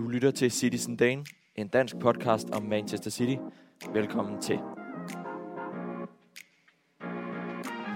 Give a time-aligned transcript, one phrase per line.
[0.00, 1.24] Du lytter til Citizen Dane,
[1.56, 3.36] en dansk podcast om Manchester City.
[3.92, 4.58] Velkommen til.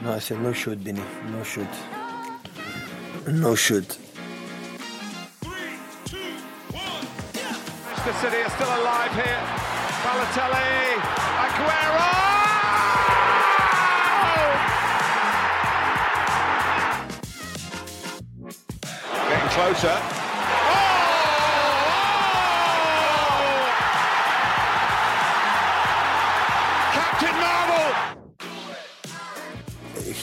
[0.02, 1.00] No, I said no shoot, Benny.
[1.32, 1.74] No shoot.
[3.42, 4.00] No shoot.
[7.86, 9.40] Manchester City are still alive here.
[10.04, 10.68] Balotelli,
[11.44, 12.10] Aguero!
[19.30, 20.23] Getting closer.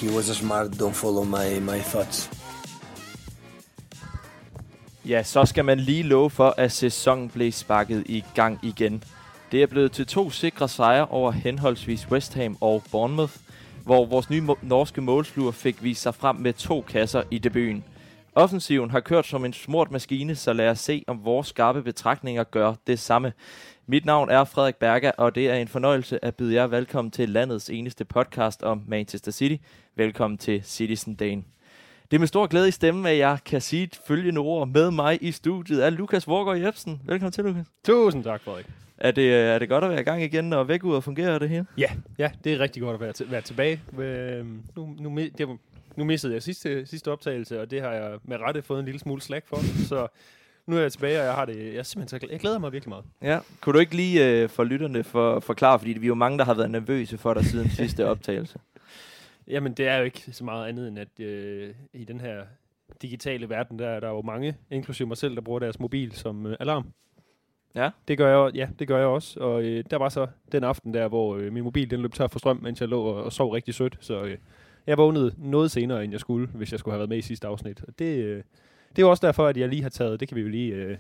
[0.02, 0.68] He was a smart.
[0.68, 2.30] Don't follow my my thoughts.
[5.05, 9.04] Ja, så skal man lige love for, at sæsonen blev sparket i gang igen.
[9.52, 13.34] Det er blevet til to sikre sejre over henholdsvis West Ham og Bournemouth,
[13.84, 17.84] hvor vores nye norske målsluger fik vist sig frem med to kasser i debuten.
[18.35, 22.44] Offensiven har kørt som en smurt maskine, så lad os se, om vores skarpe betragtninger
[22.44, 23.34] gør det samme.
[23.87, 27.29] Mit navn er Frederik Berger, og det er en fornøjelse at byde jer velkommen til
[27.29, 29.63] landets eneste podcast om Manchester City.
[29.96, 31.43] Velkommen til Citizen Dane.
[32.12, 35.18] Det er med stor glæde i stemmen, at jeg kan sige følgende ord med mig
[35.21, 37.02] i studiet er Lukas Vorgård Jebsen.
[37.05, 37.65] Velkommen til, Lukas.
[37.84, 38.65] Tusind tak, Frederik.
[38.98, 41.40] Er det, er det godt at være i gang igen, og væk ud og fungerer
[41.40, 41.63] det her?
[41.77, 43.82] Ja, ja, det er rigtig godt at være, til, være tilbage.
[43.99, 45.48] Øh, nu, nu, det,
[45.95, 48.99] nu missede jeg sidste, sidste optagelse, og det har jeg med rette fået en lille
[48.99, 49.57] smule slag for.
[49.87, 50.07] Så
[50.67, 52.71] nu er jeg tilbage, og jeg har det, jeg, er simpelthen så jeg glæder mig
[52.71, 53.05] virkelig meget.
[53.21, 53.39] Ja.
[53.61, 56.45] Kunne du ikke lige øh, for lytterne for, forklare, fordi vi er jo mange, der
[56.45, 58.59] har været nervøse for dig siden sidste optagelse.
[59.47, 62.43] Jamen, det er jo ikke så meget andet end, at øh, i den her
[63.01, 66.45] digitale verden, der er der jo mange, inklusive mig selv, der bruger deres mobil som
[66.45, 66.94] øh, alarm.
[67.75, 67.89] Ja.
[68.07, 69.39] Det gør jeg, ja, det gør jeg også.
[69.39, 72.28] Og øh, der var så den aften der, hvor øh, min mobil den løb tør
[72.28, 73.97] for strøm, mens jeg lå og, og sov rigtig sødt.
[74.00, 74.38] Så øh,
[74.88, 77.47] jeg vågnede noget senere, end jeg skulle, hvis jeg skulle have været med i sidste
[77.47, 77.81] afsnit.
[77.88, 78.35] Og det, øh,
[78.90, 80.74] det er jo også derfor, at jeg lige har taget, det kan vi jo lige
[80.74, 80.97] øh,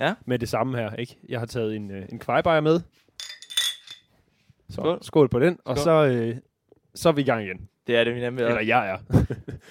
[0.00, 0.14] Ja.
[0.26, 1.16] med det samme her, ikke?
[1.28, 2.80] Jeg har taget en, øh, en kvejbejer med.
[4.70, 4.98] Så, Skål.
[5.02, 5.58] skål på den.
[5.64, 5.84] Og Skål.
[5.84, 6.36] så, øh,
[6.94, 7.68] så er vi i gang igen.
[7.86, 8.64] Det er det, vi nemlig Eller er.
[8.64, 8.98] jeg er.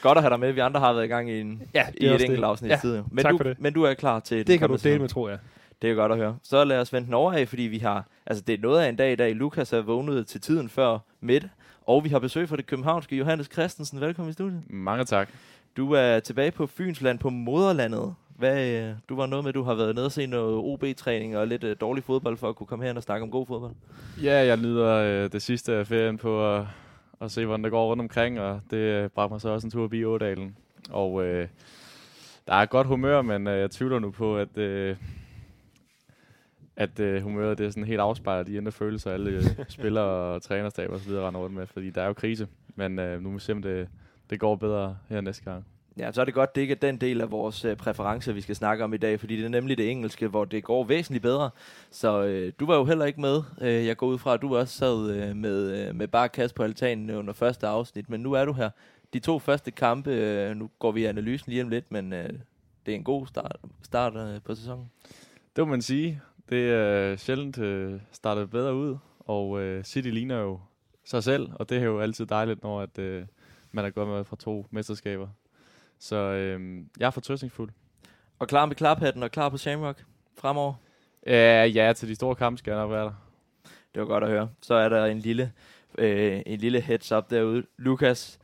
[0.04, 0.52] Godt at have dig med.
[0.52, 3.02] Vi andre har været i gang i, en, Ja, i et enkelt afsnit Ja, tid.
[3.12, 3.60] Men, tak du, for det.
[3.60, 5.40] men du er klar til det kan du dele med, tror jeg.
[5.82, 6.38] Det er godt at høre.
[6.44, 8.08] Så lad os vente den over af, fordi vi har...
[8.26, 9.36] Altså, det er noget af en dag i dag.
[9.36, 11.48] Lukas er vågnet til tiden før midt.
[11.86, 14.02] Og vi har besøg fra det københavnske Johannes Christensen.
[14.02, 14.64] Velkommen i studiet.
[14.70, 15.30] Mange tak.
[15.78, 18.16] Du er tilbage på Fynsland på moderlandet.
[18.38, 21.38] Hvad, øh, du var noget med, at du har været nede og se noget OB-træning
[21.38, 23.72] og lidt øh, dårlig fodbold for at kunne komme her og snakke om god fodbold.
[24.24, 26.66] Ja, jeg nyder øh, det sidste af ferien på at,
[27.22, 29.72] at se, hvordan det går rundt omkring, og det øh, bragte mig så også en
[29.72, 30.56] tur forbi Ådalen.
[30.92, 31.48] Og øh,
[32.48, 34.96] der er godt humør, men øh, jeg tvivler nu på, at, øh,
[36.76, 40.42] at øh, humøret det er sådan helt afspejler de indre følelser, alle øh, spillere og
[40.42, 42.48] trænerstaber og så videre render rundt med, fordi der er jo krise.
[42.76, 43.88] Men øh, nu må vi se, om det,
[44.30, 45.66] det går bedre her næste gang.
[45.98, 48.42] Ja, så er det godt, det ikke er den del af vores øh, præferencer, vi
[48.42, 51.22] skal snakke om i dag, fordi det er nemlig det engelske, hvor det går væsentligt
[51.22, 51.50] bedre.
[51.92, 53.42] Så øh, du var jo heller ikke med.
[53.62, 56.56] Øh, jeg går ud fra, at du også sad øh, med, øh, med bare kast
[56.56, 58.70] på altanen under første afsnit, men nu er du her.
[59.14, 62.30] De to første kampe, øh, nu går vi i analysen lige om lidt, men øh,
[62.86, 64.90] det er en god start, start øh, på sæsonen.
[65.56, 66.22] Det må man sige.
[66.52, 70.60] Det er sjældent øh, startet bedre ud, og øh, City ligner jo
[71.06, 73.26] sig selv, og det er jo altid dejligt, når at, øh,
[73.72, 75.28] man er gået med fra to mesterskaber.
[76.00, 77.70] Så øh, jeg er fortrøstningsfuld.
[78.40, 80.04] Og klar med klaphatten og klar på Shamrock
[80.38, 80.74] fremover.
[81.28, 83.14] Ja, ja, til de store kampe skal jeg nok være der.
[83.94, 84.50] Det var godt at høre.
[84.62, 85.52] Så er der en lille,
[85.98, 87.64] øh, en lille heads up derude.
[87.78, 88.40] Lukas,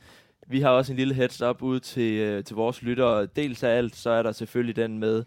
[0.48, 3.26] vi har også en lille heads up ud til, øh, til vores lyttere.
[3.26, 5.24] Dels af alt, så er der selvfølgelig den med,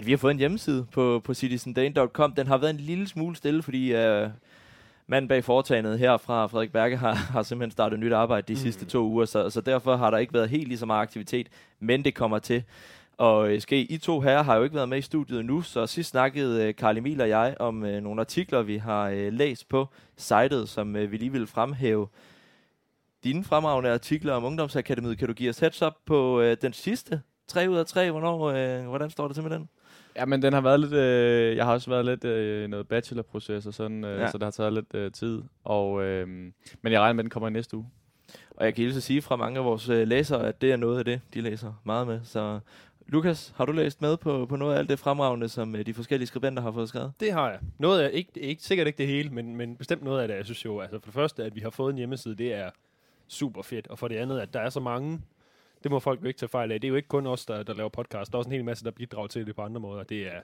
[0.00, 2.32] at vi har fået en hjemmeside på, på citizendane.com.
[2.32, 4.28] Den har været en lille smule stille, fordi øh,
[5.06, 8.58] manden bag foretagendet her fra Frederik Berge har, har simpelthen startet nyt arbejde de mm.
[8.58, 11.48] sidste to uger, så, så derfor har der ikke været helt lige så meget aktivitet,
[11.80, 12.62] men det kommer til.
[13.16, 15.86] Og øh, ske, I to herrer har jo ikke været med i studiet nu, så
[15.86, 19.68] sidst snakkede øh, Karl Emil og jeg om øh, nogle artikler, vi har øh, læst
[19.68, 22.08] på sitet, som øh, vi lige vil fremhæve.
[23.24, 27.20] Dine fremragende artikler om Ungdomsakademiet, kan du give os heads up på øh, den sidste?
[27.48, 29.68] 3 ud af 3, hvornår, øh, hvordan står det til med den?
[30.20, 30.92] Ja, men den har været lidt...
[30.92, 34.30] Øh, jeg har også været lidt øh, i noget bachelorproces og sådan, øh, Ja.
[34.30, 35.42] så det har taget lidt øh, tid.
[35.64, 36.28] Og, øh,
[36.82, 37.86] men jeg regner med, at den kommer i næste uge.
[38.50, 40.98] Og jeg kan hilse sige fra mange af vores øh, læsere, at det er noget
[40.98, 42.20] af det, de læser meget med.
[42.24, 42.60] Så
[43.06, 45.94] Lukas, har du læst med på, på noget af alt det fremragende, som øh, de
[45.94, 47.12] forskellige skribenter har fået skrevet?
[47.20, 47.58] Det har jeg.
[47.78, 50.34] Noget af, ikke, ikke, sikkert ikke det hele, men, men bestemt noget af det.
[50.34, 52.70] Jeg synes jo, altså for det første, at vi har fået en hjemmeside, det er
[53.28, 53.88] super fedt.
[53.88, 55.20] Og for det andet, at der er så mange,
[55.82, 56.80] det må folk jo ikke tage fejl af.
[56.80, 58.32] Det er jo ikke kun os, der, der laver podcast.
[58.32, 60.02] Der er også en hel masse, der bidrager til det på andre måder.
[60.02, 60.40] Det er,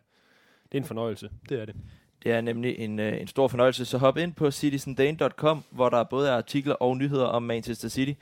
[0.72, 1.30] det er en fornøjelse.
[1.48, 1.74] Det er det.
[2.22, 6.04] Det er nemlig en, øh, en stor fornøjelse, så hop ind på citizendane.com, hvor der
[6.04, 8.12] både er artikler og nyheder om Manchester City.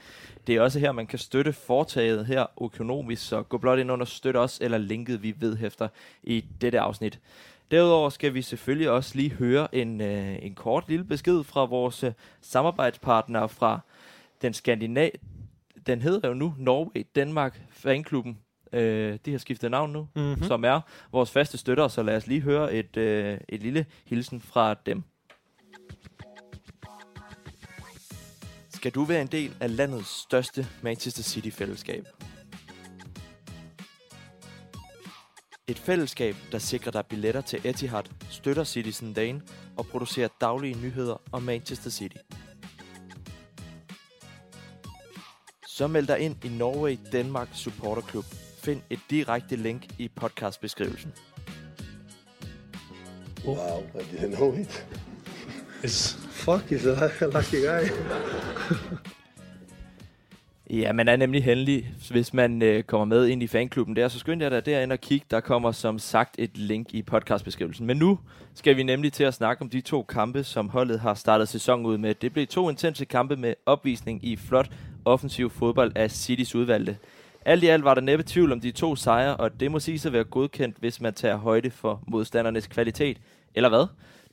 [0.46, 4.06] Det er også her, man kan støtte foretaget her økonomisk, så gå blot ind under
[4.06, 5.88] støt os, eller linket vi vedhæfter
[6.22, 7.20] i dette afsnit.
[7.70, 12.04] Derudover skal vi selvfølgelig også lige høre en, øh, en kort lille besked fra vores
[12.04, 13.80] øh, samarbejdspartnere fra
[14.42, 15.10] den skandinav...
[15.86, 18.38] Den hedder jo nu Norway Danmark Fanklubben.
[18.72, 20.42] Øh, de har skiftet navn nu, Mm-hmm.
[20.42, 20.80] som er
[21.12, 25.02] vores faste støtter, så lad os lige høre et, øh, et lille hilsen fra dem.
[28.70, 32.04] Skal du være en del af landets største Manchester City-fællesskab?
[35.68, 39.42] Et fællesskab, der sikrer dig billetter til Etihad, støtter Citizen Dane
[39.76, 42.16] og producerer daglige nyheder om Manchester City.
[45.74, 48.24] Så meld dig ind i Norway Danmark Supporter Club.
[48.58, 51.12] Find et direkte link i podcastbeskrivelsen.
[53.46, 54.86] Wow, I didn't know it.
[56.30, 56.86] Fuck, he's
[57.24, 57.90] a lucky guy.
[60.70, 64.08] Ja, man er nemlig heldig, hvis man øh, kommer med ind i fanklubben der.
[64.08, 65.22] Så skynd jer da derind og kig.
[65.30, 67.86] Der kommer som sagt et link i podcastbeskrivelsen.
[67.86, 68.18] Men nu
[68.54, 71.86] skal vi nemlig til at snakke om de to kampe, som holdet har startet sæsonen
[71.86, 72.14] ud med.
[72.14, 74.70] Det blev to intense kampe med opvisning i flot
[75.04, 76.96] offensiv fodbold af Citys udvalgte.
[77.44, 79.98] Alt i alt var der næppe tvivl om de to sejre, og det må sige
[79.98, 83.18] sig være godkendt, hvis man tager højde for modstandernes kvalitet.
[83.54, 83.86] Eller hvad?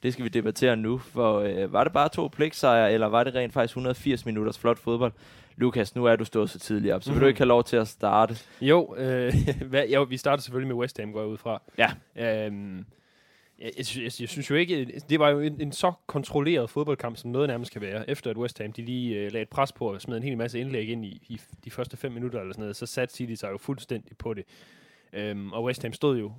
[0.04, 3.36] Det skal vi debattere nu, for øh, var det bare to pligtsejre, eller var det
[3.36, 5.12] rent faktisk 180 minutters flot fodbold?
[5.58, 7.28] Lukas, nu er du stået så tidligt op, så vil du Mhm.
[7.28, 8.36] ikke have lov til at starte.
[8.62, 9.34] Jo, øh,
[9.70, 11.62] hvad, jo, vi starter selvfølgelig med West Ham, går jeg ud fra.
[11.78, 11.92] Ja.
[12.46, 12.86] Øhm,
[13.62, 17.18] jeg, jeg, jeg, jeg synes jo ikke, det var jo en, en så kontrolleret fodboldkamp,
[17.18, 18.10] som noget nærmest kan være.
[18.10, 20.38] Efter at West Ham de lige øh, lagde et pres på og smed en hel
[20.38, 23.34] masse indlæg ind i, i de første fem minutter eller sådan noget, så satte City
[23.34, 24.46] sig jo fuldstændig på det.
[25.14, 26.32] Øhm, og West Ham stod jo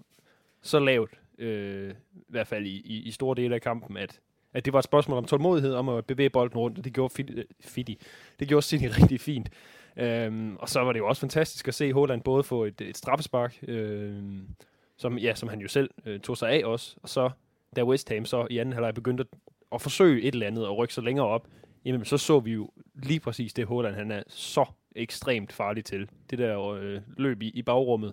[0.62, 4.20] så lavt, øh, i hvert fald i, i, i store dele af kampen, at,
[4.54, 7.14] at det var et spørgsmål om tålmodighed, om at bevæge bolden rundt, og det gjorde
[7.14, 7.98] Fidi, øh, Fidi.
[8.40, 9.50] Det gjorde City rigtig fint.
[9.96, 12.96] Øhm, og så var det jo også fantastisk at se Holland både få et, et
[12.96, 14.48] straffespark, øhm,
[14.96, 17.30] som, ja, som han jo selv øh, tog sig af også, og så
[17.76, 19.38] da West Ham så i anden halvleg begyndte at,
[19.74, 21.48] at forsøge et eller andet og rykke sig længere op,
[21.84, 24.64] jamen så så vi jo lige præcis det Håland, han er så
[24.96, 26.08] ekstremt farlig til.
[26.30, 28.12] Det der øh, løb i, i bagrummet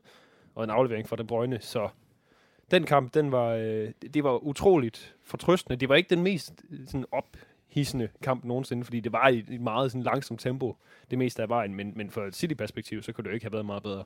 [0.55, 1.89] og en aflevering fra De Bruyne, så
[2.71, 5.79] den kamp, den var, øh, det- var utroligt fortrøstende.
[5.79, 9.61] Det var ikke den mest øh, sådan ophissende kamp nogensinde, fordi det var i et
[9.61, 10.75] meget sådan, langsomt tempo
[11.11, 13.53] det meste af vejen, men, men fra et City-perspektiv, så kunne det jo ikke have
[13.53, 14.03] været meget bedre.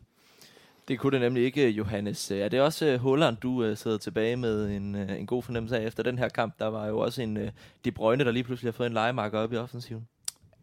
[0.88, 2.32] Det kunne det nemlig ikke, øh, Johannes.
[2.32, 5.86] Øh, er det også øh, Holland, du sidder tilbage med en, en god fornemmelse af
[5.86, 6.60] efter den her kamp?
[6.60, 7.50] Der var jo også en
[7.86, 10.08] De Bruyne, der lige pludselig har fået en legemarker op i offensiven.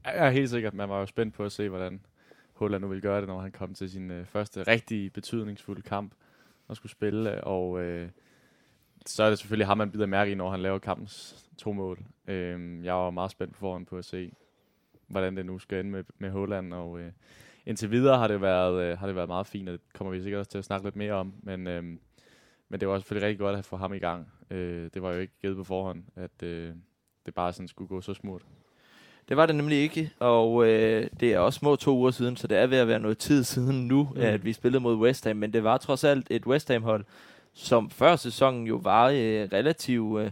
[0.04, 2.00] Jeg er helt sikkert, man var jo spændt på at se, hvordan
[2.52, 6.12] Holland nu ville gøre det, når han kom til sin første rigtig betydningsfulde kamp
[6.68, 7.44] og skulle spille.
[7.44, 8.08] Og øh,
[9.06, 11.98] så er det selvfølgelig ham, man bider mærke i, når han laver kampens to mål.
[12.26, 14.32] Øh, jeg var meget spændt på forhånd på at se,
[15.06, 16.74] hvordan det nu skal ende med, med Holland.
[16.74, 17.12] Og øh,
[17.66, 20.22] indtil videre har det, været, øh, har det været meget fint, og det kommer vi
[20.22, 21.32] sikkert også til at snakke lidt mere om.
[21.42, 21.82] Men, øh,
[22.68, 24.28] men det var selvfølgelig rigtig godt at få ham i gang.
[24.50, 26.74] Øh, det var jo ikke givet på forhånd, at øh,
[27.26, 28.42] det bare sådan skulle gå så smurt.
[29.28, 32.46] Det var det nemlig ikke, og øh, det er også små to uger siden, så
[32.46, 34.20] det er ved at være noget tid siden nu, mm.
[34.20, 35.36] At vi spillede mod West Ham.
[35.36, 37.04] Men det var trods alt et West Ham-hold,
[37.52, 40.30] som før sæsonen jo var øh, relativt øh,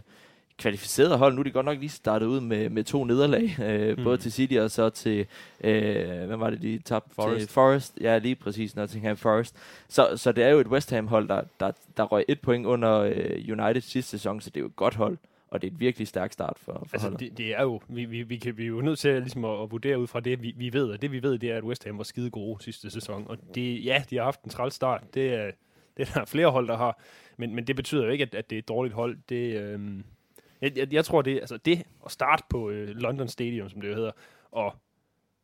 [0.59, 1.33] kvalificeret hold.
[1.33, 4.03] Nu er de godt nok lige startet ud med, med to nederlag, øh, mm.
[4.03, 5.25] Både til City og så til,
[5.63, 7.39] øh, hvem var det, de tabte Forest.
[7.39, 7.49] til?
[7.53, 7.97] Forest.
[8.01, 9.55] Ja, lige præcis, Nottingham Forest.
[9.87, 12.99] Så, så det er jo et West Ham-hold, der, der, der røg et point under
[12.99, 15.17] øh, United sidste sæson, så det er jo et godt hold.
[15.51, 17.19] Og det er et virkelig stærkt start for, for Altså, holdet.
[17.19, 19.45] det, det er jo, vi, vi, vi, kan, vi er jo nødt til at, ligesom
[19.45, 20.89] at, at vurdere ud fra det, vi, vi ved.
[20.89, 23.25] Og det vi ved, det er, at West Ham var skide gode sidste sæson.
[23.29, 25.03] Og det, ja, de har haft en træls start.
[25.13, 25.51] Det er,
[25.97, 26.99] det er der flere hold, der har.
[27.37, 29.17] Men, men det betyder jo ikke, at, at det er et dårligt hold.
[29.29, 30.03] Det, øhm,
[30.61, 33.89] jeg, jeg, jeg tror, det, altså det at starte på øh, London Stadium, som det
[33.89, 34.11] jo hedder,
[34.51, 34.73] og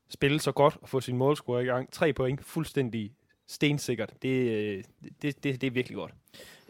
[0.10, 1.92] spille så godt og få sin målscore i gang.
[1.92, 3.12] Tre point, fuldstændig
[3.48, 4.14] stensikkert.
[4.22, 4.84] Det, øh,
[5.22, 6.12] det, det, det er virkelig godt.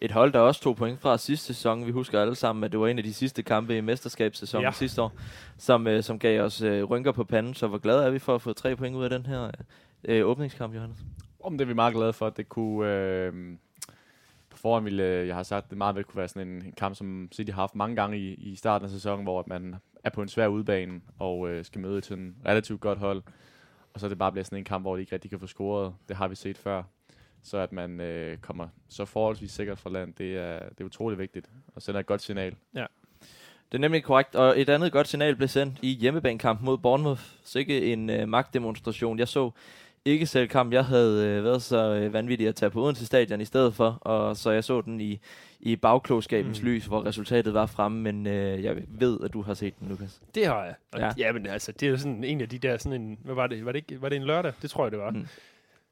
[0.02, 1.86] Et hold, der også tog point fra sidste sæson.
[1.86, 4.68] Vi husker alle sammen, at det var en af de sidste kampe i mesterskabssæsonen ja.
[4.68, 4.72] Ja.
[4.72, 5.14] sidste år,
[5.58, 7.54] som, øh, som gav os øh, rynker på panden.
[7.54, 9.52] Så hvor glade er vi for at få tre point ud af den her
[10.04, 10.98] øh, åbningskamp, Johannes?
[11.40, 12.94] Om det er vi meget glade for, at det kunne...
[12.94, 13.58] Øh,
[14.66, 16.96] foran ville øh, jeg har sagt, det meget vel kunne være sådan en, en kamp,
[16.96, 20.10] som City har haft mange gange i, i starten af sæsonen, hvor at man er
[20.10, 23.24] på en svær udbane og øh, skal møde et sådan relativt godt hold.
[23.94, 25.48] Og så er det bare bliver sådan en kamp, hvor de ikke rigtig kan få
[25.48, 25.94] scoret.
[26.08, 26.84] Det har vi set før.
[27.44, 31.20] Så at man øh, kommer så forholdsvis sikkert fra land, det er, det er utrolig
[31.20, 31.50] vigtigt.
[31.76, 32.56] Og sender et godt signal.
[32.76, 32.86] Ja.
[33.72, 37.22] Det er nemlig korrekt, og et andet godt signal blev sendt i hjemmebanekamp mod Bournemouth.
[37.44, 39.20] Så ikke en øh, magtdemonstration.
[39.20, 39.52] Jeg så
[40.06, 40.74] ikke selv kamp.
[40.74, 43.90] Jeg havde øh, været så øh, vanvittig at tage på Odense Stadion i stedet for,
[44.02, 45.20] og så jeg så den i,
[45.60, 46.68] i bagklogskabens mm.
[46.68, 50.22] Lys, hvor resultatet var fremme, men øh, jeg ved, at du har set den, Lukas.
[50.36, 50.76] Det har jeg.
[50.94, 51.12] Og Ja.
[51.18, 51.32] ja.
[51.32, 53.66] men altså, det er jo sådan en af de der, sådan en, hvad var det,
[53.66, 54.54] var det, ikke, var det en lørdag?
[54.62, 55.10] Det tror jeg, det var.
[55.10, 55.18] Mm.
[55.18, 55.28] Mm.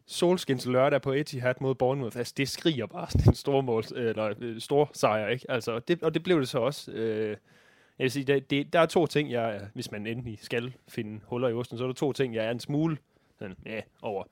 [0.06, 4.34] Solskins lørdag på Etihad mod Bournemouth, altså det skriger bare sådan en stor, mål, eller,
[4.40, 5.46] øh, stor sejr, ikke?
[5.50, 6.92] Altså, det, og det blev det så også.
[6.92, 7.30] Øh,
[8.00, 11.20] jeg vil sige, det, det, der er to ting, jeg, hvis man endelig skal finde
[11.24, 12.98] huller i osten, så er der to ting, jeg er en smule
[13.40, 14.24] sådan, ja, over.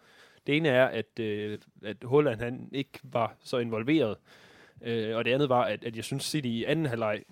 [0.47, 4.17] Det ene er, at, øh, at Holland han ikke var så involveret,
[4.81, 7.23] øh, og det andet var, at, at jeg synes City i anden halvleg,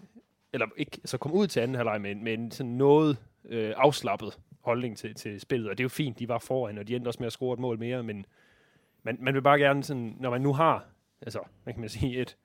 [0.53, 4.39] eller ikke, så kom ud til anden halvleg med, med en sådan noget øh, afslappet
[4.61, 7.09] holdning til, til spillet, og det er jo fint, de var foran, og de endte
[7.09, 8.25] også med at score et mål mere, men
[9.03, 10.85] man, man vil bare gerne sådan, når man nu har,
[11.21, 12.38] altså, hvad kan man sige, et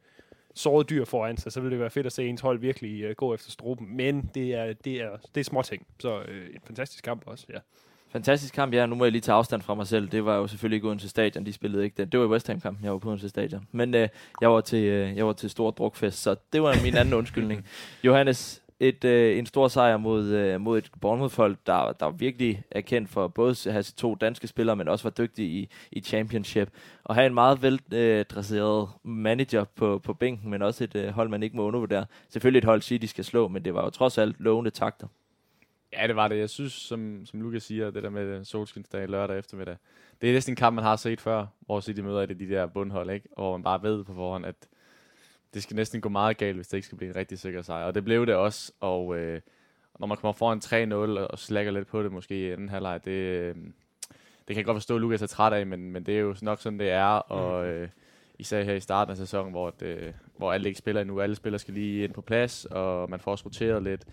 [0.54, 3.16] såret dyr foran sig, så vil det være fedt at se ens hold virkelig øh,
[3.16, 7.04] gå efter struben, men det er, det er, det er småting, så øh, en fantastisk
[7.04, 7.59] kamp også, ja.
[8.14, 8.87] Fantastisk kamp, ja.
[8.87, 10.09] Nu må jeg lige tage afstand fra mig selv.
[10.09, 12.09] Det var jo selvfølgelig ikke Odense Stadion, de spillede ikke den.
[12.09, 13.66] Det var West Ham-kampen, jeg var på Odense Stadion.
[13.73, 14.09] Men øh,
[14.40, 17.66] jeg, var til, øh, jeg var til stor drukfest, så det var min anden undskyldning.
[18.04, 22.80] Johannes, et, øh, en stor sejr mod, øh, mod et Bournemouth-hold, der, der virkelig er
[22.80, 26.68] kendt for både at have to danske spillere, men også var dygtige i, i championship.
[27.04, 31.28] Og have en meget veldresseret øh, manager på, på bænken, men også et øh, hold,
[31.28, 32.06] man ikke må undervurdere.
[32.28, 35.06] Selvfølgelig et hold, City skal slå, men det var jo trods alt lovende takter.
[35.99, 36.39] Ja, det var det.
[36.39, 39.77] Jeg synes, som, som Lukas siger, det der med solskinsdag lørdag eftermiddag,
[40.21, 42.49] det er næsten en kamp, man har set før, hvor City møder et af de
[42.49, 43.29] der bundhold, ikke?
[43.37, 44.55] hvor man bare ved på forhånd, at
[45.55, 47.85] det skal næsten gå meget galt, hvis det ikke skal blive en rigtig sikker sejr.
[47.85, 49.41] Og det blev det også, og øh,
[50.01, 50.61] når man kommer foran
[51.19, 53.55] 3-0 og slækker lidt på det måske i den her leg, det, øh,
[54.49, 56.37] det kan jeg godt forstå, at Lukas er træt af, men, men det er jo
[56.43, 57.89] nok sådan, det er, og øh,
[58.39, 61.59] især her i starten af sæsonen, hvor, det, hvor alle ikke spiller endnu, alle spillere
[61.59, 64.05] skal lige ind på plads, og man får også roteret lidt,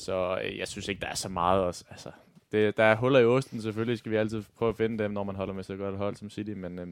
[0.00, 2.10] så øh, jeg synes ikke, der er så meget også, altså,
[2.52, 5.24] det, der er huller i osten, selvfølgelig skal vi altid prøve at finde dem, når
[5.24, 6.78] man holder med så godt hold som City, men...
[6.78, 6.86] Øh,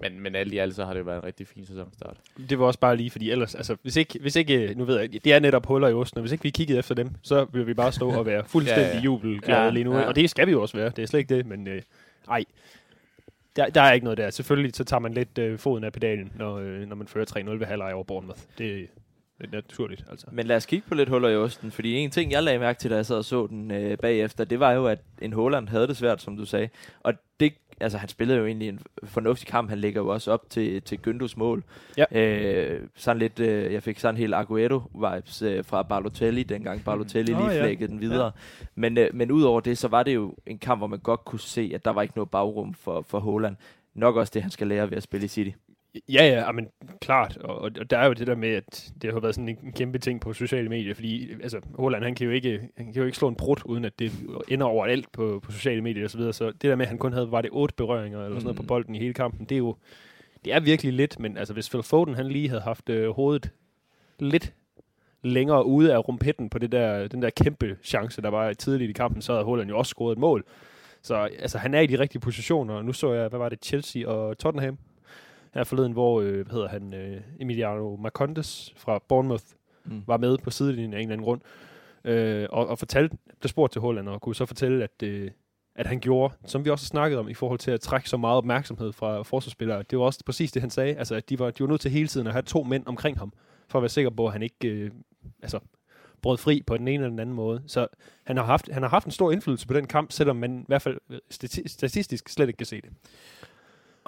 [0.00, 2.16] men, men alt i alt, så har det jo været en rigtig fin sæsonstart.
[2.50, 5.12] Det var også bare lige, fordi ellers, altså, hvis ikke, hvis ikke, nu ved jeg,
[5.24, 7.66] det er netop huller i osten, og hvis ikke vi kiggede efter dem, så vil
[7.66, 9.02] vi bare stå og være fuldstændig ja, ja.
[9.02, 10.02] jubelglade ja, lige nu, ja.
[10.02, 11.82] og det skal vi jo også være, det er slet ikke det, men øh,
[12.30, 12.44] ej,
[13.56, 14.30] der, der er ikke noget der.
[14.30, 17.50] Selvfølgelig så tager man lidt øh, foden af pedalen, når, øh, når man fører 3-0
[17.50, 18.40] ved halvleg over Bournemouth.
[18.58, 18.88] Det,
[19.38, 20.26] det er naturligt, altså.
[20.32, 22.78] Men lad os kigge på lidt huller i osten, fordi en ting, jeg lagde mærke
[22.78, 25.68] til, da jeg sad og så den øh, bagefter, det var jo, at en Holland
[25.68, 26.68] havde det svært, som du sagde.
[27.00, 29.68] Og det altså han spillede jo egentlig en fornuftig kamp.
[29.68, 31.64] Han ligger jo også op til, til Gøndus mål.
[31.96, 32.04] Ja.
[32.12, 37.40] Øh, sådan lidt, øh, jeg fik sådan helt Aguero-vibes øh, fra Balotelli, dengang Balotelli oh,
[37.40, 37.62] lige ja.
[37.62, 38.32] flækkede den videre.
[38.60, 38.66] Ja.
[38.74, 41.40] Men, øh, men udover det, så var det jo en kamp, hvor man godt kunne
[41.40, 43.56] se, at der var ikke noget bagrum for, for Holland.
[43.94, 45.50] Nok også det, han skal lære ved at spille i City.
[46.08, 46.68] Ja, ja, men
[47.00, 47.36] klart.
[47.36, 49.98] Og, og der er jo det der med, at det har været sådan en kæmpe
[49.98, 53.18] ting på sociale medier, fordi altså, Holland, han kan jo ikke, han kan jo ikke
[53.18, 54.12] slå en brud, uden at det
[54.48, 56.32] ender overalt på, på sociale medier og så videre.
[56.32, 58.56] Så det der med, at han kun havde, var det otte berøringer eller sådan noget
[58.56, 58.66] på mm.
[58.66, 59.76] bolden i hele kampen, det er jo,
[60.44, 63.50] det er virkelig lidt, men altså hvis Phil Foden, han lige havde haft øh, hovedet
[64.18, 64.54] lidt
[65.22, 68.92] længere ude af rumpetten på det der, den der kæmpe chance, der var tidligt i
[68.92, 70.44] kampen, så havde Holland jo også scoret et mål.
[71.02, 72.82] Så altså, han er i de rigtige positioner.
[72.82, 74.78] Nu så jeg, hvad var det, Chelsea og Tottenham,
[75.54, 79.44] her forleden, hvor øh, hvad hedder han, øh, Emiliano Marcondes fra Bournemouth
[79.84, 80.02] mm.
[80.06, 81.40] var med på sidelinjen af en eller anden grund,
[82.04, 85.30] øh, og, og fortalte, der spurgte til Holland, og kunne så fortælle, at, øh,
[85.74, 88.16] at han gjorde, som vi også har snakket om, i forhold til at trække så
[88.16, 89.82] meget opmærksomhed fra forsvarsspillere.
[89.90, 91.90] Det var også præcis det, han sagde, altså at de var, de var nødt til
[91.90, 93.32] hele tiden at have to mænd omkring ham,
[93.68, 94.90] for at være sikker på, at han ikke øh,
[95.42, 95.58] altså,
[96.22, 97.62] brød fri på den ene eller den anden måde.
[97.66, 97.86] Så
[98.24, 100.64] han har, haft, han har haft en stor indflydelse på den kamp, selvom man i
[100.66, 100.98] hvert fald
[101.66, 102.90] statistisk slet ikke kan se det.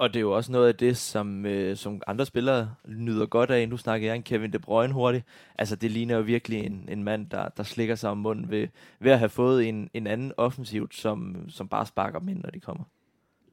[0.01, 3.51] Og det er jo også noget af det, som, øh, som andre spillere nyder godt
[3.51, 3.69] af.
[3.69, 5.25] Nu snakker jeg en Kevin De Bruyne hurtigt.
[5.57, 8.67] Altså, det ligner jo virkelig en, en mand, der, der slikker sig om munden ved,
[8.99, 12.49] ved at have fået en, en anden offensivt, som, som bare sparker dem ind, når
[12.49, 12.83] de kommer.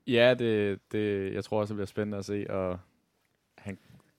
[0.07, 2.47] Ja, det, det, jeg tror også, det bliver spændende at se.
[2.51, 2.79] Og
[3.59, 3.79] han,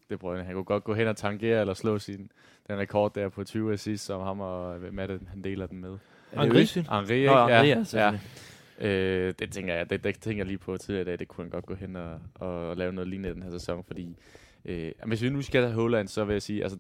[0.09, 2.31] De Bruyne, han kunne godt gå hen og tangere eller slå sin,
[2.67, 5.98] den rekord der på 20 assist, som ham og Matte, han deler den med.
[6.31, 6.65] Henri?
[6.89, 7.31] Henri, ikke?
[7.31, 8.19] Nå, Henri, ja, ja.
[8.81, 11.43] Øh, det tænker jeg, det, det tænker jeg lige på tidligere i dag, det kunne
[11.43, 14.15] han godt gå hen og, og lave noget lignende den her sæson, fordi
[14.65, 16.79] øh, hvis vi nu skal have Holland, så vil jeg sige, altså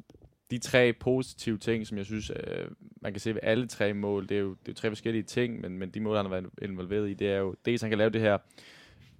[0.51, 2.67] de tre positive ting, som jeg synes, øh,
[3.01, 5.23] man kan se ved alle tre mål, det er jo, det er jo tre forskellige
[5.23, 7.91] ting, men, men de mål, han har været involveret i, det er jo, dels han
[7.91, 8.37] kan lave det her,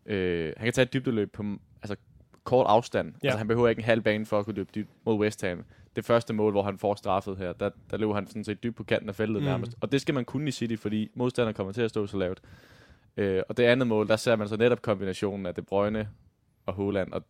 [0.06, 1.44] øh, han kan tage et dybdeløb på
[1.82, 1.96] altså,
[2.44, 3.14] kort afstand.
[3.24, 3.28] Ja.
[3.28, 5.64] Altså, han behøver ikke en halv bane for at kunne løbe dybt mod West Ham.
[5.96, 8.76] Det første mål, hvor han får straffet her, der, der løber han sådan set dybt
[8.76, 9.46] på kanten af feltet mm.
[9.46, 9.76] nærmest.
[9.82, 12.42] Og det skal man kunne i City, fordi modstanderen kommer til at stå så lavt.
[13.18, 16.10] Øh, og det andet mål, der ser man så netop kombinationen af De Bruyne
[16.66, 17.24] og Holland, og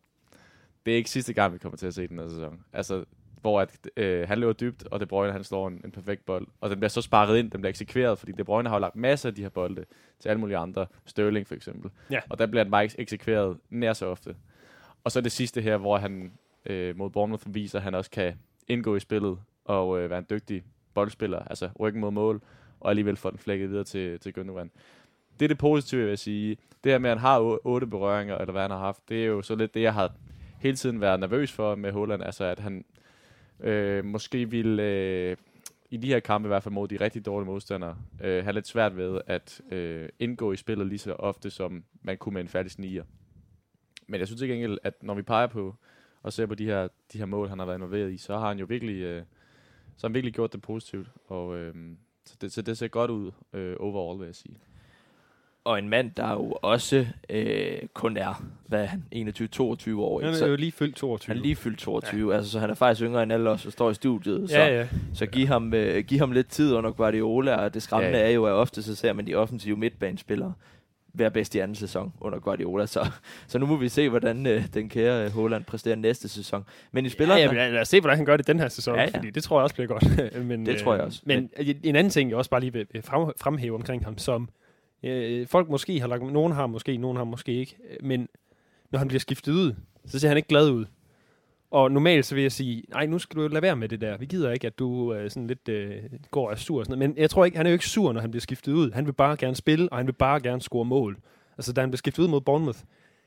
[0.86, 2.64] det er ikke sidste gang, vi kommer til at se den her sæson.
[2.72, 3.04] Altså,
[3.40, 6.46] hvor at, øh, han løber dybt, og De Bruyne han slår en, en perfekt bold.
[6.60, 8.96] Og den bliver så sparret ind, den bliver eksekveret, fordi De Bruyne har jo lagt
[8.96, 9.84] masser af de her bolde
[10.18, 10.86] til alle mulige andre.
[11.06, 11.90] Sterling for eksempel.
[12.10, 12.20] Ja.
[12.28, 14.36] Og der bliver den bare eksekveret nær så ofte.
[15.04, 16.32] Og så det sidste her, hvor han
[16.66, 18.34] øh, mod Bournemouth viser, at han også kan
[18.70, 22.42] indgå i spillet og øh, være en dygtig boldspiller, altså ryggen mod mål,
[22.80, 24.68] og alligevel få den flækket videre til, til Gündogan
[25.40, 26.56] det er det positive, jeg vil sige.
[26.84, 29.26] Det her med, at han har otte berøringer, eller hvad han har haft, det er
[29.26, 30.12] jo så lidt det, jeg har
[30.58, 32.22] hele tiden været nervøs for med Holland.
[32.22, 32.84] Altså, at han
[33.60, 35.36] øh, måske ville, øh,
[35.90, 38.66] i de her kampe, i hvert fald mod de rigtig dårlige modstandere, øh, have lidt
[38.66, 42.48] svært ved at øh, indgå i spillet lige så ofte, som man kunne med en
[42.48, 43.04] færdig sniger.
[44.06, 45.74] Men jeg synes ikke enkelt, at når vi peger på
[46.22, 48.48] og ser på de her, de her mål, han har været involveret i, så har
[48.48, 49.22] han jo virkelig, øh,
[49.96, 51.08] så har han virkelig gjort det positivt.
[51.26, 51.74] Og, øh,
[52.24, 54.56] så, det, så det ser godt ud øh, overall, vil jeg sige.
[55.64, 60.20] Og en mand, der jo også øh, kun er, hvad er han, 21-22 år.
[60.20, 61.32] Han er jo lige fyldt 22.
[61.32, 62.36] han er lige fyldt 22, ja.
[62.36, 64.50] altså, så han er faktisk yngre end alle os, der står i studiet.
[64.50, 64.88] Så, Ja, ja.
[65.14, 68.30] så giv, ham, øh, giv ham lidt tid under Guardiola, og det skræmmende ja, ja.
[68.30, 70.52] er jo, at ofte så ser man de offensive midtbanespillere
[71.14, 72.86] være bedst i anden sæson under Guardiola.
[72.86, 73.10] Så,
[73.46, 76.64] så nu må vi se, hvordan øh, den kære øh, Holland præsterer næste sæson.
[76.92, 78.68] Men i spiller Ja, ja, men lad os se, hvordan han gør det den her
[78.68, 80.44] sæson, Ja, ja, fordi det tror jeg også bliver godt.
[80.48, 81.22] men, Det tror jeg også.
[81.24, 84.18] Men, men en anden ting, jeg også bare lige vil vil frem, fremhæve omkring ham,
[84.18, 84.48] som
[85.04, 88.28] øh, folk måske har lagt, nogen har måske, nogen har måske ikke, øh, men
[88.90, 89.74] når han bliver skiftet ud,
[90.06, 90.84] så ser han ikke glad ud.
[91.70, 94.16] Og normalt så vil jeg sige, nej, nu skal du lade være med det der.
[94.16, 96.98] Vi gider ikke, at du øh, sådan lidt øh, går og er sur og sådan
[96.98, 97.10] noget.
[97.10, 98.92] Men jeg tror ikke, han er jo ikke sur, når han bliver skiftet ud.
[98.92, 101.18] Han vil bare gerne spille, og han vil bare gerne score mål.
[101.58, 102.78] Altså, da han blev skiftet ud mod Bournemouth,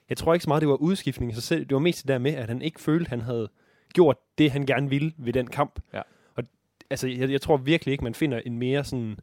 [0.10, 1.66] jeg tror ikke så meget, det var udskiftning i sig selv.
[1.66, 3.50] Det var mest det der med, at han ikke følte, at han havde
[3.94, 5.80] gjort det, han gerne ville ved den kamp.
[5.94, 6.02] Ja.
[6.36, 6.44] Og
[6.90, 9.18] altså, jeg, jeg tror virkelig ikke, man finder en mere sådan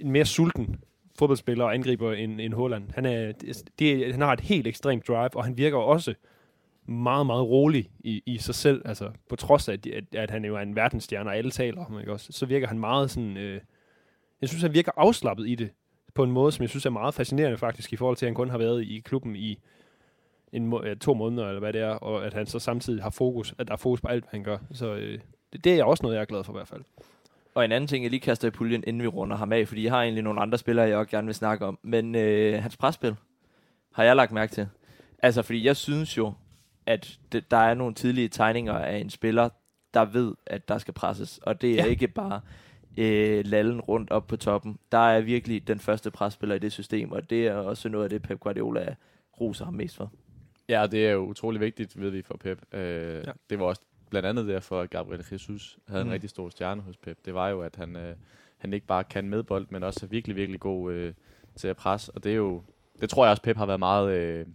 [0.00, 0.84] en mere sulten
[1.18, 2.90] fodboldspiller og angriber end, end Holland.
[2.94, 3.32] Han, er,
[3.78, 6.14] det, han har et helt ekstremt drive, og han virker også
[6.90, 8.82] meget, meget rolig i, i sig selv.
[8.84, 11.84] Altså, på trods af, at, at, at han jo er en verdensstjerne, og alle taler
[11.84, 13.36] om, ikke også, så virker han meget sådan...
[13.36, 13.60] Øh,
[14.40, 15.70] jeg synes, han virker afslappet i det,
[16.14, 18.34] på en måde, som jeg synes er meget fascinerende faktisk, i forhold til, at han
[18.34, 19.58] kun har været i klubben i
[20.52, 23.10] en må- ja, to måneder, eller hvad det er, og at han så samtidig har
[23.10, 24.58] fokus, at der er fokus på alt, hvad han gør.
[24.72, 25.18] Så øh,
[25.52, 26.82] det, det er også noget, jeg er glad for i hvert fald.
[27.54, 29.84] Og en anden ting, jeg lige kaster i puljen, inden vi runder ham af, fordi
[29.84, 31.78] jeg har egentlig nogle andre spillere, jeg også gerne vil snakke om.
[31.82, 33.16] Men øh, hans presspil
[33.92, 34.68] har jeg lagt mærke til.
[35.22, 36.32] Altså, fordi jeg synes jo,
[36.90, 39.48] at det, der er nogle tidlige tegninger af en spiller,
[39.94, 41.38] der ved, at der skal presses.
[41.38, 41.90] Og det er Ja.
[41.90, 42.40] ikke bare
[42.98, 44.78] øh, lallen rundt op på toppen.
[44.92, 48.10] Der er virkelig den første presspiller i det system, og det er også noget af
[48.10, 48.94] det, Pep Guardiola
[49.40, 50.12] roser ham mest for.
[50.68, 52.74] Ja, det er jo utrolig vigtigt, ved vi, for Pep.
[52.74, 53.32] Øh, Ja.
[53.50, 56.04] Det var også blandt andet derfor, at Gabriel Jesus havde.
[56.04, 56.08] Mm.
[56.08, 57.18] en rigtig stor stjerne hos Pep.
[57.24, 58.14] Det var jo, at han, øh,
[58.58, 61.12] han ikke bare kan med bold, men også er virkelig, virkelig god øh,
[61.56, 62.12] til at presse.
[62.14, 62.62] Og det er jo,
[63.00, 64.46] det tror jeg også, Pep har været meget øh,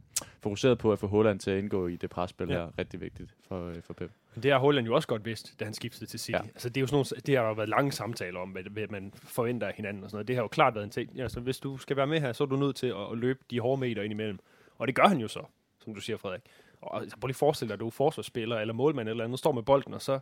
[0.42, 2.54] fokuseret på at få Holland til at indgå i det presspil Ja.
[2.54, 2.68] her.
[2.80, 4.12] Rigtig vigtigt for, øh, for Pep.
[4.36, 6.32] Men det har Holland jo også godt vidst, da han skiftede til City.
[6.32, 6.42] Ja.
[6.44, 8.88] Altså, det, er jo sådan nogle, det har jo været lange samtaler om, hvad, hvad
[8.90, 10.28] man forventer af hinanden og sådan noget.
[10.28, 11.20] Det har jo klart været en ting.
[11.22, 13.40] Altså, hvis du skal være med her, så er du nødt til at, at løbe
[13.52, 14.40] de hårde meter ind imellem.
[14.78, 15.44] Og det gør han jo så,
[15.84, 16.42] som du siger, Frederik.
[16.82, 19.40] Og altså, prøv lige at forestille dig, at du er forsvarsspiller eller målmand eller andet,
[19.40, 20.20] står med bolden, og så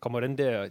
[0.00, 0.68] kommer den der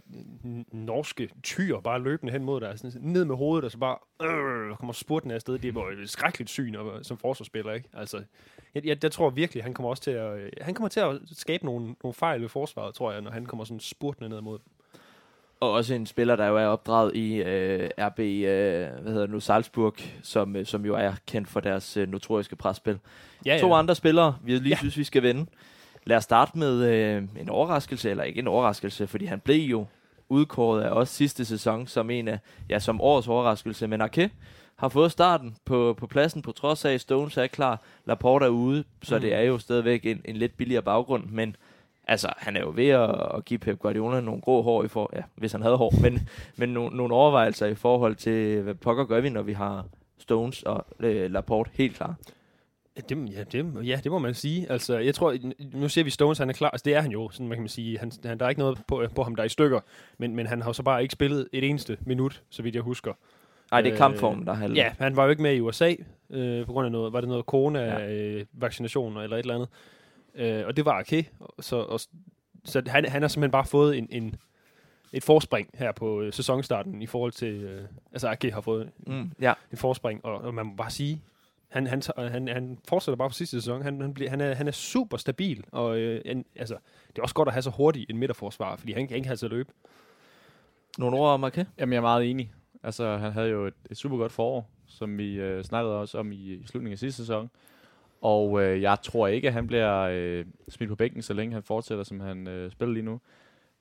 [0.72, 4.76] norske tyr bare løbende hen mod dig, sådan, ned med hovedet, og så bare øh,
[4.76, 5.58] kommer spurten afsted.
[5.58, 7.88] Det var et skrækkeligt syn og, som forsvarsspiller, ikke?
[7.92, 8.22] Altså,
[8.74, 11.16] jeg, jeg, jeg tror virkelig, han kommer også til at, øh, han kommer til at
[11.32, 14.58] skabe nogle, nogle fejl ved forsvaret, tror jeg, når han kommer sådan spurtende ned mod.
[15.60, 19.40] Og også en spiller, der jo er opdraget i øh, RB, øh, hvad hedder nu,
[19.40, 22.98] Salzburg, som, øh, som jo er kendt for deres øh, notoriske presspil.
[23.46, 24.68] Ja, To andre spillere, vi lige Ja.
[24.68, 24.76] ja.
[24.76, 25.46] synes, vi skal vende.
[26.08, 29.86] Lad os starte med øh, en overraskelse, eller ikke en overraskelse, fordi han blev jo
[30.28, 33.86] udkåret af os sidste sæson som en af, ja, som årets overraskelse.
[33.86, 34.30] Men Arke
[34.76, 37.82] har fået starten på, på pladsen, på trods af, at Stones er klar.
[38.04, 39.20] Laporte er ude, så mm.
[39.20, 41.56] det er jo stadigvæk en, en lidt billigere baggrund, men
[42.04, 45.10] altså, han er jo ved at, at give Pep Guardiola nogle grå hår, i for,
[45.12, 49.04] ja, hvis han havde hår, men, men no, nogle overvejelser i forhold til, hvad pokker
[49.04, 49.84] gør vi, når vi har
[50.18, 52.14] Stones og øh, Laporte helt klar.
[52.98, 54.70] Ja, det, ja, det, ja, det må man sige.
[54.70, 55.36] Altså, jeg tror,
[55.76, 56.70] nu ser vi Stones, han er klar.
[56.70, 57.98] Altså, det er han jo, sådan man kan man sige.
[57.98, 59.80] Han, han, der er ikke noget på, på ham, der er i stykker.
[60.18, 62.82] Men, men han har jo så bare ikke spillet et eneste minut, så vidt jeg
[62.82, 63.12] husker.
[63.70, 65.94] Nej, det er Øh, kampformen, der har Ja, han var jo ikke med i USA,
[66.30, 69.68] øh, på grund af noget, var det noget corona-vaccinationer eller et eller andet.
[70.34, 71.24] Øh, og det var okay.
[71.60, 72.00] Så, og,
[72.64, 74.34] så han, han har simpelthen bare fået en, en,
[75.12, 77.82] et forspring her på øh, sæsonstarten i forhold til, øh,
[78.12, 79.52] altså Ake har fået Mm, ja.
[79.72, 81.22] et forspring, og, og man må bare sige,
[81.68, 83.82] han, han, han, han fortsætter bare på sidste sæson.
[83.82, 86.76] Han, han, bliver, han, er, han er super stabil, og øh, en, altså,
[87.08, 89.36] det er også godt at have så hurtigt en midterforsvar, fordi han kan ikke have
[89.36, 89.72] til at løbe.
[90.98, 91.66] Nogle ord om Arke?
[91.78, 92.52] Jamen, jeg er meget enig.
[92.82, 96.32] Altså, han havde jo et, et super godt forår, som vi øh, snakkede også om
[96.32, 97.50] i, i slutningen af sidste sæson.
[98.20, 101.62] Og øh, jeg tror ikke, at han bliver øh, smidt på bænken, så længe han
[101.62, 103.20] fortsætter, som han øh, spiller lige nu.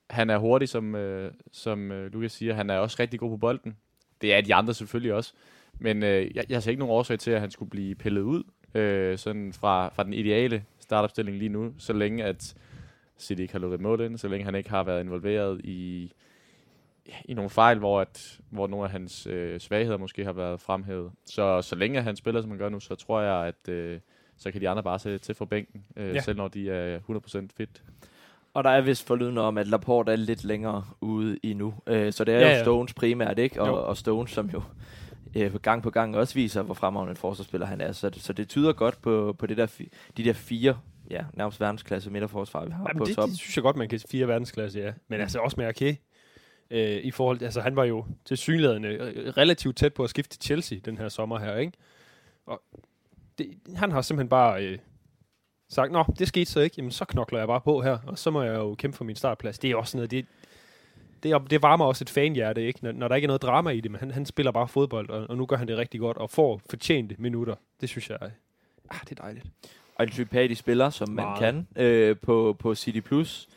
[0.09, 2.53] Han er hurtig, som, øh, som øh, Lukas siger.
[2.53, 3.77] Han er også rigtig god på bolden.
[4.21, 5.33] Det er de andre selvfølgelig også.
[5.79, 8.43] Men øh, jeg, jeg ser ikke nogen årsag til, at han skulle blive pillet ud
[8.75, 12.55] øh, sådan fra, fra den ideale startopstilling lige nu, så længe at
[13.19, 16.11] City ikke har lukket mål ind, så længe han ikke har været involveret i,
[17.25, 21.11] i nogle fejl, hvor, at, hvor nogle af hans øh, svagheder måske har været fremhævet.
[21.25, 23.99] Så så længe han spiller, som han gør nu, så tror jeg, at øh,
[24.37, 26.21] så kan de andre bare sætte til fra bænken, øh, Ja.
[26.21, 27.83] selv når de er 100% fit.
[28.53, 31.73] Og der er vist forlydende om, at Laporte er lidt længere ude endnu.
[31.87, 32.63] Øh, så det er Ja, jo ja.
[32.63, 33.55] Stones primært, ikke?
[33.57, 33.63] Jo.
[33.75, 34.61] Og, og Stones, som jo
[35.35, 37.91] øh, gang på gang også viser, hvor fremragende en forsvarsspiller han er.
[37.91, 41.59] Så, så det tyder godt på, på det der fi, de der fire, ja, nærmest
[41.59, 43.29] verdensklasse midterforsvar, vi har Ja, på det, top.
[43.29, 44.93] det, synes jeg godt, man kan fire verdensklasse, ja.
[45.07, 46.01] Men altså også med Arke.
[46.71, 48.89] Øh, I forhold, altså han var jo til synlædende
[49.37, 51.77] relativt tæt på at skifte til Chelsea den her sommer her, ikke?
[52.45, 52.61] Og
[53.37, 54.77] det, han har simpelthen bare øh,
[55.69, 58.31] sagt, nå, det skete så ikke, jamen så knokler jeg bare på her, og så
[58.31, 59.59] må jeg jo kæmpe for min startplads.
[59.59, 60.25] Det er også noget, det,
[61.23, 62.79] det, det varmer også et fanhjerte, ikke?
[62.83, 65.09] Når, når der ikke er noget drama i det, men han, han spiller bare fodbold,
[65.09, 67.55] og, og nu gør han det rigtig godt, og får fortjente minutter.
[67.81, 68.17] Det synes jeg,
[68.89, 69.45] ah, det er dejligt.
[69.95, 71.39] Og en sympatisk spiller, som man Meget.
[71.39, 73.47] kan øh, på, på City Plus.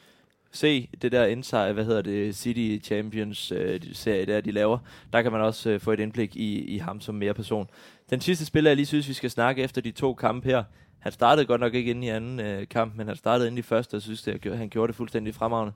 [0.52, 4.78] Se det der insight, hvad hedder det, City Champions øh, serie der, de laver.
[5.12, 7.68] Der kan man også øh, få et indblik i, i ham som mere person.
[8.10, 10.64] Den sidste spiller, jeg lige synes, vi skal snakke efter de to kampe her.
[10.98, 13.62] Han startede godt nok ikke inde i anden øh, kamp, men han startede inde i
[13.62, 15.72] første, og synes, det, han gjorde det fuldstændig fremragende.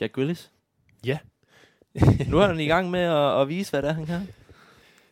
[0.00, 0.50] Jack Willis.
[1.04, 1.18] Ja.
[2.30, 4.28] nu er han i gang med at, at vise, hvad det er, han kan.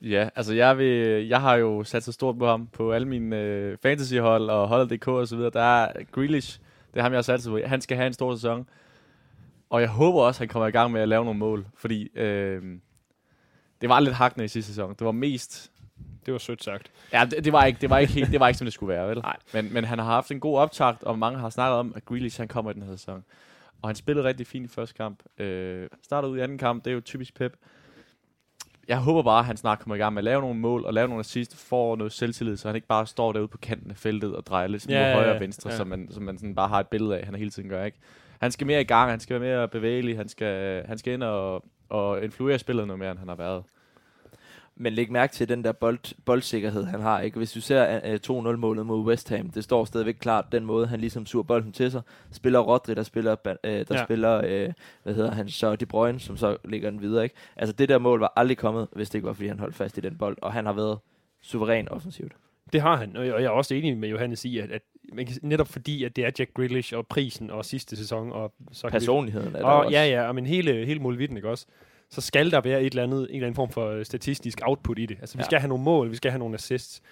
[0.03, 3.37] Ja, altså jeg, vil, jeg har jo sat så stort på ham på alle mine
[3.37, 5.51] øh, fantasyhold og holdet.dk og så videre.
[5.51, 6.61] Der er Grealish,
[6.95, 7.61] det er ham, jeg har sat på.
[7.65, 8.69] Han skal have en stor sæson.
[9.71, 12.09] Og jeg håber også, at han kommer i gang med at lave nogle mål, fordi
[12.15, 12.63] øh,
[13.81, 14.95] det var lidt hakkende i sidste sæson.
[14.99, 15.71] Det var mest...
[16.27, 16.91] Det var sødt sagt.
[17.13, 18.95] Ja, det, det, var ikke, det, var ikke helt, det var ikke, som det skulle
[18.95, 19.19] være, vel?
[19.19, 19.37] Nej.
[19.53, 22.41] Men, men han har haft en god optakt, og mange har snakket om, at Grealish
[22.41, 23.25] han kommer i den her sæson.
[23.83, 25.23] Og han spillede rigtig fint i første kamp.
[25.41, 27.57] Øh, startede ud i anden kamp, det er jo typisk Pep.
[28.89, 30.95] Jeg håber bare, at han snart kommer i gang med at lave nogle mål og
[30.95, 33.97] lave nogle assist, får noget selvtillid, så han ikke bare står derude på kanten af
[33.97, 35.77] feltet og drejer lidt Ja, ja, ja, højre og venstre, Ja.
[35.77, 37.99] som man, som man sådan bare har et billede af, han hele tiden gør, ikke?
[38.41, 41.23] Han skal mere i gang, han skal være mere bevægelig, han skal, han skal ind
[41.23, 43.63] og, og influere spillet noget mere, end han har været.
[44.79, 47.21] Men læg mærke til den der bold, boldsikkerhed, han har.
[47.21, 47.37] ikke.
[47.37, 51.01] Hvis du ser uh, 2-0-målet mod West Ham, det står stadigvæk klart den måde, han
[51.01, 52.03] ligesom suger bolden til sig.
[52.33, 54.05] Spiller Rodri, der spiller, uh, der Ja.
[54.05, 57.25] spiller uh, hvad hedder han, så De Bruyne, som så ligger den videre.
[57.25, 57.35] ikke.
[57.57, 59.99] Altså det der mål var aldrig kommet, hvis det ikke var, fordi han holdt fast
[59.99, 60.37] i den bold.
[60.43, 60.99] Og han har været
[61.43, 62.33] suveræn offensivt.
[62.73, 65.37] Det har han, og jeg er også enig med Johannes i, at, at man kan,
[65.43, 68.93] netop fordi, at det er Jack Grealish og prisen og sidste sæson, og så kan
[68.95, 69.91] vi, Personligheden er der og, også.
[69.99, 71.67] ja, ja, og men hele, hele målvitten, ikke også?
[72.11, 74.99] Så skal der være et eller andet, en eller anden form for øh, statistisk output
[74.99, 75.17] i det.
[75.21, 75.45] Altså, vi Ja.
[75.45, 77.03] skal have nogle mål, vi skal have nogle assists.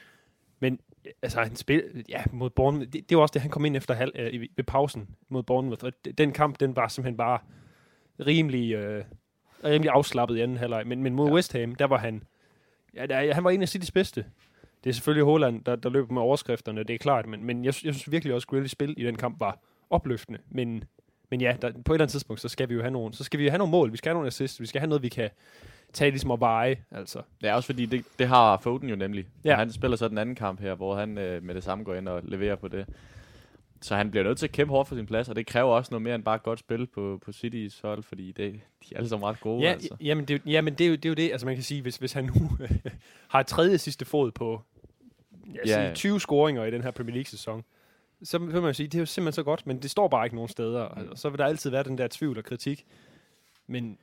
[0.60, 0.80] Men
[1.22, 3.94] altså, han spil, ja, mod Bournemouth, det, det var også det, han kom ind efter
[3.94, 5.84] halv, øh, i- ved pausen mod Bournemouth.
[5.84, 7.38] Og den kamp, den var simpelthen bare
[8.26, 9.04] rimelig, øh,
[9.64, 10.86] rimelig afslappet i anden halvleg.
[10.86, 11.34] Men, men mod ja.
[11.34, 12.22] West Ham, der var han,
[12.94, 14.24] ja, der, han var en af Citys bedste.
[14.84, 17.66] Det er selvfølgelig Holland, der, der løber med overskrifterne, det er klart, men, men jeg,
[17.84, 19.58] jeg synes virkelig også, at Grealish spil i den kamp var
[19.90, 20.38] opløftende.
[20.50, 20.84] Men,
[21.34, 23.24] men ja, der, på et eller andet tidspunkt, så skal vi jo have nogle, så
[23.24, 25.02] skal vi jo have nogle mål, vi skal have nogle assists, vi skal have noget,
[25.02, 25.30] vi kan
[25.92, 27.22] tage ligesom at veje, altså.
[27.40, 29.26] Det er også fordi, det, det har Foden jo nemlig.
[29.44, 29.50] Ja.
[29.50, 29.56] Ja.
[29.56, 32.08] Han spiller så den anden kamp her, hvor han øh, med det samme går ind
[32.08, 32.86] og leverer på det.
[33.82, 35.88] Så han bliver nødt til at kæmpe hårdt for sin plads, og det kræver også
[35.90, 38.52] noget mere end bare et godt spil på, på City's hold, fordi det,
[38.88, 39.62] de er alle sammen ret gode.
[39.62, 39.96] Ja, altså.
[40.00, 41.64] jamen, det, er jo- jamen det, er jo, det er jo det, altså man kan
[41.64, 42.50] sige, hvis, hvis han nu
[43.28, 44.62] har tredje sidste fod på
[45.54, 45.94] jeg Ja, ja, ja.
[45.94, 47.64] 20 scoringer i den her Premier League-sæson,
[48.22, 50.26] så vil man jo sige, det er jo simpelthen så godt, men det står bare
[50.26, 50.88] ikke nogen steder.
[50.88, 50.98] Mm.
[50.98, 52.86] Altså, så vil der altid være den der tvivl og kritik.
[53.66, 53.98] Men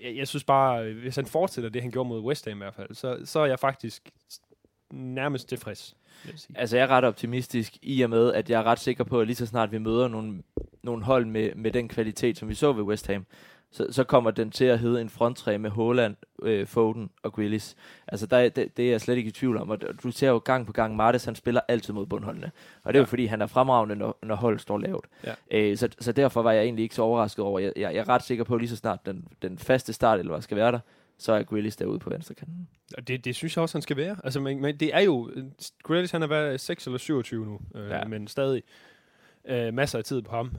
[0.00, 2.74] jeg, jeg synes bare, hvis han fortsætter det, han gjorde mod West Ham i hvert
[2.74, 4.10] fald, så, så er jeg faktisk
[4.90, 5.96] nærmest tilfreds.
[6.24, 6.34] jeg.
[6.54, 9.26] Altså jeg er ret optimistisk i og med, at jeg er ret sikker på, at
[9.26, 10.42] lige så snart vi møder nogle,
[10.82, 13.26] nogle hold med, med den kvalitet, som vi så ved West Ham,
[13.74, 17.74] så, så kommer den til at hedde en fronttræ med Holland, øh, Foden og Grealish.
[18.08, 20.28] Altså der, er- det, det er jeg slet ikke i tvivl om, og du ser
[20.28, 22.50] jo gang på gang, Martes han spiller altid mod bundholdene.
[22.82, 23.02] Og det er Ja.
[23.02, 25.06] jo fordi, han er fremragende, når, når holdet står lavt.
[25.24, 25.34] Ja.
[25.50, 27.58] Øh, så, så derfor var jeg egentlig ikke så overrasket over.
[27.58, 30.18] Jeg, jeg, jeg er ret sikker på, at lige så snart den, den faste start,
[30.18, 30.78] eller hvad skal være der,
[31.18, 32.68] så er Grealish derude på venstre kanten.
[32.96, 34.16] Og det, det synes jeg også, han skal være.
[34.24, 35.30] Altså, men, men det er jo...
[35.82, 37.90] Grealish, han er været 6 eller 27 nu, øh.
[37.90, 38.04] Ja.
[38.04, 38.62] men stadig
[39.48, 40.50] øh, masser af tid på ham.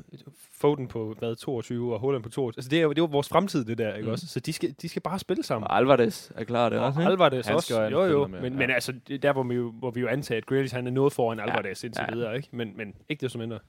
[0.62, 2.60] Foden på, hvad, 22, og Holland på 22.
[2.60, 4.12] Altså, det er jo, det er vores fremtid, det der, ikke Mm.
[4.12, 4.28] også?
[4.28, 5.68] Så de skal, de skal bare spille sammen.
[5.68, 7.12] Og Alvarez er klar det Og også, ikke?
[7.12, 7.82] Alvarez Han også.
[7.82, 8.60] jo Jo, med, Men, ja.
[8.60, 10.92] men altså, er der, hvor vi jo, hvor vi jo antager, at Grealish, han er
[10.92, 12.16] noget foran Alvarez indtil ja.
[12.16, 12.48] videre, ikke?
[12.52, 13.60] Men, men ikke desto mindre.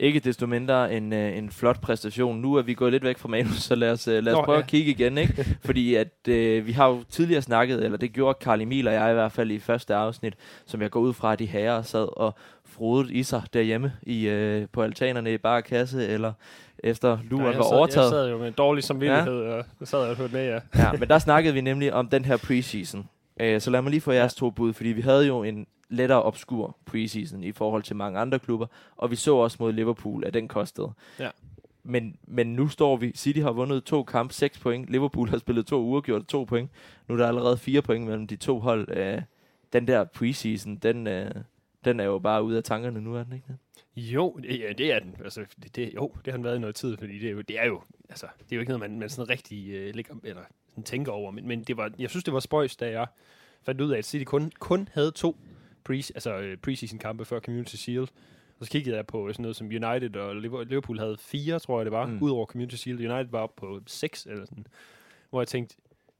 [0.00, 2.40] Ikke desto mindre en, øh, en flot præstation.
[2.40, 4.44] Nu er vi gået lidt væk fra manus, så lad os, øh, lad os Nå,
[4.44, 4.62] prøve ja.
[4.62, 5.18] at kigge igen.
[5.18, 5.46] Ikke?
[5.64, 9.10] Fordi at, øh, vi har jo tidligere snakket, eller det gjorde Karl Emil og jeg
[9.10, 10.34] i hvert fald i første afsnit,
[10.66, 12.34] som jeg går ud fra, at de herrer sad og
[12.82, 16.32] frodet i sig derhjemme i, øh, på altanerne i bare kasse, eller
[16.78, 18.04] efter luren jeg var sad, overtaget.
[18.04, 19.54] Jeg sad jo med en dårlig samvittighed, ja.
[19.54, 20.82] og så sad jeg og hørte med, ja.
[20.82, 23.08] Ja, men der snakkede vi nemlig om den her preseason.
[23.40, 26.22] Øh, så lad mig lige få jeres to bud, fordi vi havde jo en lettere
[26.22, 28.66] obskur preseason i forhold til mange andre klubber,
[28.96, 30.90] og vi så også mod Liverpool, at den kostede.
[31.18, 31.28] Ja.
[31.82, 35.66] men, men nu står vi, City har vundet to kampe, 6 point, Liverpool har spillet
[35.66, 36.70] to uger, gjort to point.
[37.08, 38.96] Nu er der allerede fire point mellem de to hold.
[38.96, 39.22] Øh,
[39.72, 41.30] den der preseason, den, øh,
[41.84, 43.56] den er jo bare ude af tankerne nu, er den ikke det?
[43.96, 45.16] Jo, det- ja, det er den.
[45.24, 47.40] Altså, det, det, jo, det har den været i noget tid, fordi det er jo,
[47.40, 50.14] det er jo, altså, det er jo ikke noget, man, man sådan rigtig øh, ligger,
[50.24, 51.30] eller sådan tænker over.
[51.30, 53.06] Men, men det var, jeg synes, det var spøjs, da jeg
[53.62, 55.36] fandt ud af, at City kun, kun havde to
[55.84, 58.08] pre, altså, øh, preseason kampe før Community Shield.
[58.58, 61.78] Og så kiggede jeg på sådan noget som United og Liver- Liverpool havde fire, tror
[61.78, 62.12] jeg det var, Mm.
[62.12, 62.22] mm.
[62.22, 62.98] ud over Community Shield.
[63.12, 64.66] United var oppe på seks eller sådan.
[65.30, 65.76] Hvor jeg tænkte,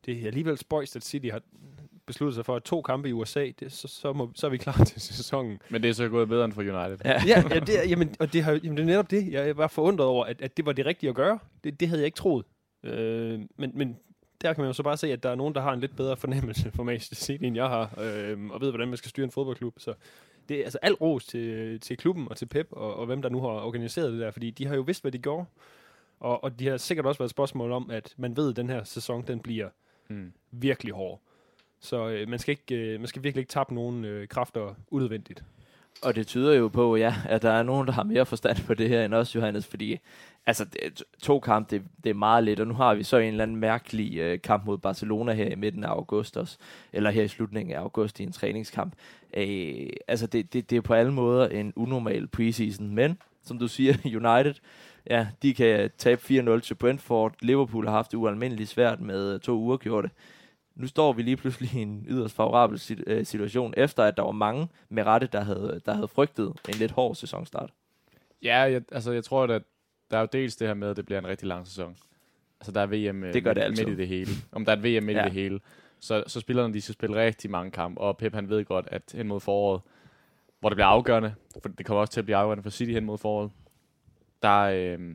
[0.06, 1.42] det er alligevel spøjst, at City har
[2.06, 4.56] besluttet sig for, at to kampe i USA, det, så, så, må, så er vi
[4.56, 5.60] klar til sæsonen.
[5.70, 6.98] Men det er så gået bedre end for United.
[7.04, 7.22] Ja.
[7.26, 9.32] ja, ja det, jamen, og det, har, jamen, det er netop det.
[9.32, 11.38] Jeg var forundret over, at, at det var det rigtige at gøre.
[11.64, 12.44] Det, det havde jeg ikke troet.
[12.84, 13.96] Øh, men, men
[14.42, 15.96] der kan man jo så bare se, at der er nogen, der har en lidt
[15.96, 19.24] bedre fornemmelse for Manchester City, end jeg har, øh, og ved, hvordan man skal styre
[19.24, 19.74] en fodboldklub.
[19.78, 19.94] Så
[20.48, 23.28] det er altså alt ros til, til klubben og til Pep, og, og hvem der
[23.28, 25.44] nu har organiseret det der, fordi de har jo vidst, hvad de gjorde.
[26.20, 28.68] Og, og de har sikkert også været et spørgsmål om, at man ved, at den
[28.68, 29.68] her sæson, den bliver
[30.08, 30.32] Mm.
[30.50, 31.20] virkelig hård.
[31.82, 35.44] Så øh, man, skal ikke, øh, man skal virkelig ikke tabe nogen øh, kræfter unødvendigt.
[36.02, 38.74] Og det tyder jo på, ja, at der er nogen, der har mere forstand på
[38.74, 39.98] det her end os, Johannes, fordi
[40.46, 43.28] altså, det, to kampe, det, det er meget lidt, og nu har vi så en
[43.28, 46.58] eller anden mærkelig øh, kamp mod Barcelona her i midten af august også,
[46.92, 48.94] eller her i slutningen af august i en træningskamp.
[49.36, 53.68] Øh, altså, det, det, det er på alle måder en unormal preseason, men som du
[53.68, 54.54] siger, United,
[55.10, 56.20] ja, de kan tabe
[56.56, 57.34] 4-0 til Brentford.
[57.40, 60.12] Liverpool har haft det ualmindeligt svært med øh, to uger gjort det.
[60.74, 64.30] Nu står vi lige pludselig i en yderst favorabel øh, situation, efter at der var
[64.32, 67.70] mange med rette, der havde, der havde frygtet en lidt hård sæsonstart.
[68.42, 69.62] Ja, jeg, altså jeg tror, at
[70.10, 71.96] der er jo dels det her med, at det bliver en rigtig lang sæson.
[72.60, 74.30] Altså der er VM øh, Det gør det midt i det hele.
[74.52, 75.22] Om der er et VM midt Ja.
[75.22, 75.60] i det hele.
[76.00, 79.02] Så, så spillerne de skal spille rigtig mange kampe, og Pep han ved godt, at
[79.14, 79.80] hen mod foråret,
[80.60, 83.04] hvor det bliver afgørende, for det kommer også til at blive afgørende for City hen
[83.04, 83.50] mod foråret,
[84.42, 85.14] der, øh,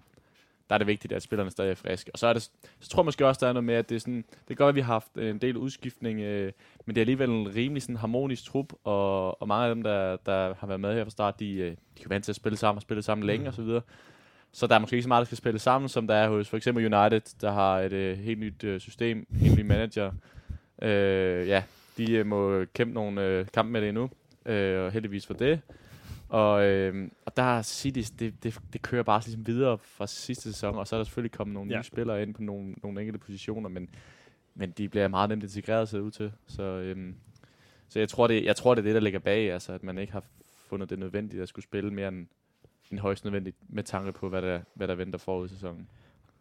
[0.69, 2.11] der er det vigtigt, at spillerne stadig er friske.
[2.13, 2.43] Og så, er det,
[2.79, 4.69] så tror jeg måske også, der er noget med, at det er sådan, det være,
[4.69, 6.51] at vi har haft en del udskiftning, øh,
[6.85, 10.17] men det er alligevel en rimelig sådan harmonisk trup, og, og mange af dem, der,
[10.25, 12.57] der har været med her fra start, de, øh, de kan vant til at spille
[12.57, 13.47] sammen og spille sammen længe Mm.
[13.47, 13.81] og så videre.
[14.51, 16.49] Så der er måske ikke så meget, der skal spille sammen, som der er hos
[16.49, 20.11] for eksempel United, der har et øh, helt nyt øh, system, helt ny manager.
[20.81, 21.63] Øh, ja,
[21.97, 24.09] de øh, må kæmpe nogle øh, kampe med det endnu,
[24.45, 25.59] øh, og heldigvis for det.
[26.29, 30.43] Og, øh, og der er City, det, det, det kører bare ligesom videre fra sidste
[30.43, 31.77] sæson, og så er der selvfølgelig kommet nogle Ja.
[31.77, 33.89] nye spillere ind på nogle, nogle enkelte positioner, men,
[34.55, 36.31] men de bliver meget nemt integreret, det ud til.
[36.47, 37.15] Så, øhm,
[37.89, 39.97] så jeg, tror, det, jeg tror, det er det, der ligger bag, altså at man
[39.97, 40.23] ikke har
[40.69, 42.27] fundet det nødvendigt at skulle spille mere end,
[42.91, 45.89] end højst nødvendigt, med tanke på, hvad der, hvad der venter forud i sæsonen.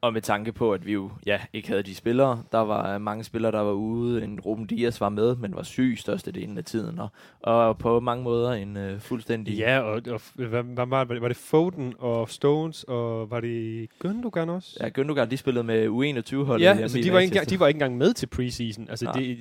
[0.07, 2.43] Og med tanke på, at vi jo ja, ikke havde de spillere.
[2.53, 4.25] Der var mange spillere, der var ude.
[4.25, 6.99] En Ruben Dias var med, men var syg størstedelen af tiden.
[6.99, 7.09] Og,
[7.41, 9.57] og på mange måder en uh, fuldstændig...
[9.59, 11.23] Ja, og, og hvad, hvad var, det?
[11.23, 14.77] var det Foden og Stones, og var det Gündogan også?
[14.81, 16.65] Ja, Gündogan, de spillede med U21-holdet.
[16.65, 18.87] ja altså, de, var ikke, engang- de var ikke engang med til preseason.
[18.91, 19.15] Altså, Nej.
[19.15, 19.39] det,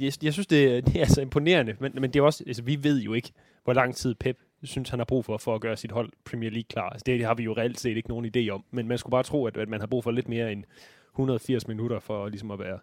[0.00, 2.78] jeg, jeg synes, det, det er altså imponerende, men, men det er også, altså, vi
[2.82, 3.32] ved jo ikke,
[3.64, 6.50] hvor lang tid Pep synes, han har brug for, for at gøre sit hold Premier
[6.50, 6.90] League klar.
[6.90, 9.22] Altså, det har vi jo reelt set ikke nogen idé om, men man skulle bare
[9.22, 10.64] tro, at, at man har brug for lidt mere end
[11.12, 12.78] 180 minutter for ligesom at være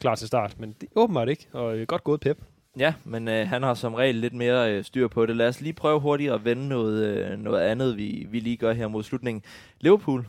[0.00, 2.42] klar til start, men det åbenbart ikke, og øh, godt gået Pep.
[2.78, 5.36] Ja, men øh, han har som regel lidt mere øh, styr på det.
[5.36, 8.72] Lad os lige prøve hurtigt at vende noget, øh, noget andet, vi, vi lige gør
[8.72, 9.42] her mod slutningen.
[9.80, 10.26] Liverpool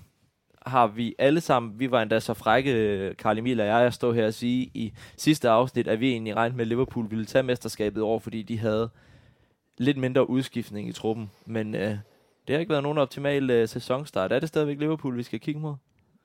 [0.65, 3.93] har vi alle sammen, vi var endda så frække, øh, Karl Emil og jeg, at
[3.93, 7.25] stå her og sige i sidste afsnit, at vi egentlig regnede med, at Liverpool ville
[7.25, 8.89] tage mesterskabet over, fordi de havde
[9.77, 11.31] lidt mindre udskiftning i truppen.
[11.45, 11.97] Men øh,
[12.47, 14.31] det har ikke været nogen optimal øh, sæsonstart.
[14.31, 15.75] Er det stadigvæk Liverpool, vi skal kigge mod?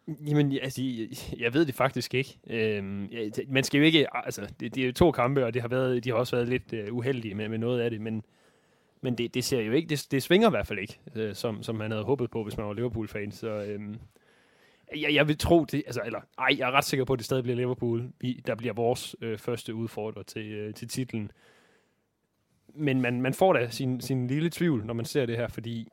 [0.08, 2.38] Jamen, altså, jeg, jeg ved det faktisk ikke.
[2.46, 5.62] Øhm, ja, man skal jo ikke, altså, det, det er jo to kampe, og det
[5.62, 8.22] har været, de har også været lidt øh, uheldige med, med noget af det, men,
[9.00, 11.62] men det, det ser jo ikke, det, det svinger i hvert fald ikke, øh, som,
[11.62, 13.96] som man havde håbet på, hvis man var Liverpool-fan, så øhm,
[14.96, 17.26] jeg, jeg vil tro det, altså, eller, ej, jeg er ret sikker på, at det
[17.26, 21.30] stadig bliver Liverpool, vi, der bliver vores øh, første udfordrer til, øh, til titlen.
[22.76, 25.88] Men man, man får da sin, sin lille tvivl, når man ser det her, fordi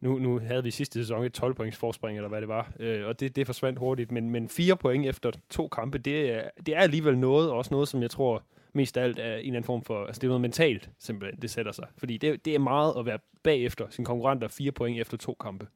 [0.00, 3.06] nu, nu havde vi sidste sæson et 12 points forspring, eller hvad det var, øh,
[3.06, 6.76] og det, det forsvandt hurtigt, men, men fire point efter to kampe, det er, det
[6.76, 9.48] er alligevel noget, og også noget, som jeg tror mest af alt er en eller
[9.48, 11.86] anden form for, altså det er noget mentalt, simpelthen, det sætter sig.
[11.98, 15.66] Fordi det, det er meget at være bagefter sin konkurrenter fire point efter to kampe.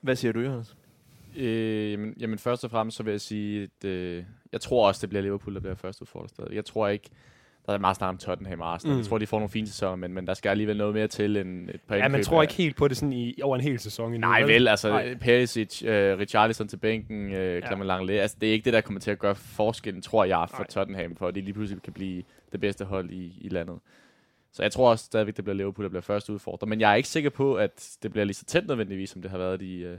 [0.00, 0.76] Hvad siger du, Jonas?
[1.36, 5.00] Øh, jamen, jamen først og fremmest så vil jeg sige, at øh, jeg tror også,
[5.00, 6.54] det bliver Liverpool, der bliver første udfordrer stadig.
[6.54, 7.10] Jeg tror ikke,
[7.72, 8.94] der er meget snart om Tottenham og Arsenal.
[8.94, 8.98] Mm.
[8.98, 11.36] Jeg tror, de får nogle fine sæsoner, men, men der skal alligevel noget mere til
[11.36, 13.78] end et par Ja, man tror ikke helt på det sådan i, over en hel
[13.78, 14.28] sæson endnu.
[14.28, 15.14] Nej, vel, altså Nej.
[15.14, 19.00] Perisic, øh, Richarlison til bænken, øh, Clement Langley, altså det er ikke det, der kommer
[19.00, 20.66] til at gøre forskellen, tror jeg, for Nej.
[20.66, 23.78] Tottenham, for at de lige pludselig kan blive det bedste hold i, i landet.
[24.52, 26.68] Så jeg tror også stadigvæk, det bliver Liverpool, der bliver første udfordrer.
[26.68, 29.30] Men jeg er ikke sikker på, at det bliver lige så tæt nødvendigvis, som det
[29.30, 29.98] har været i, øh,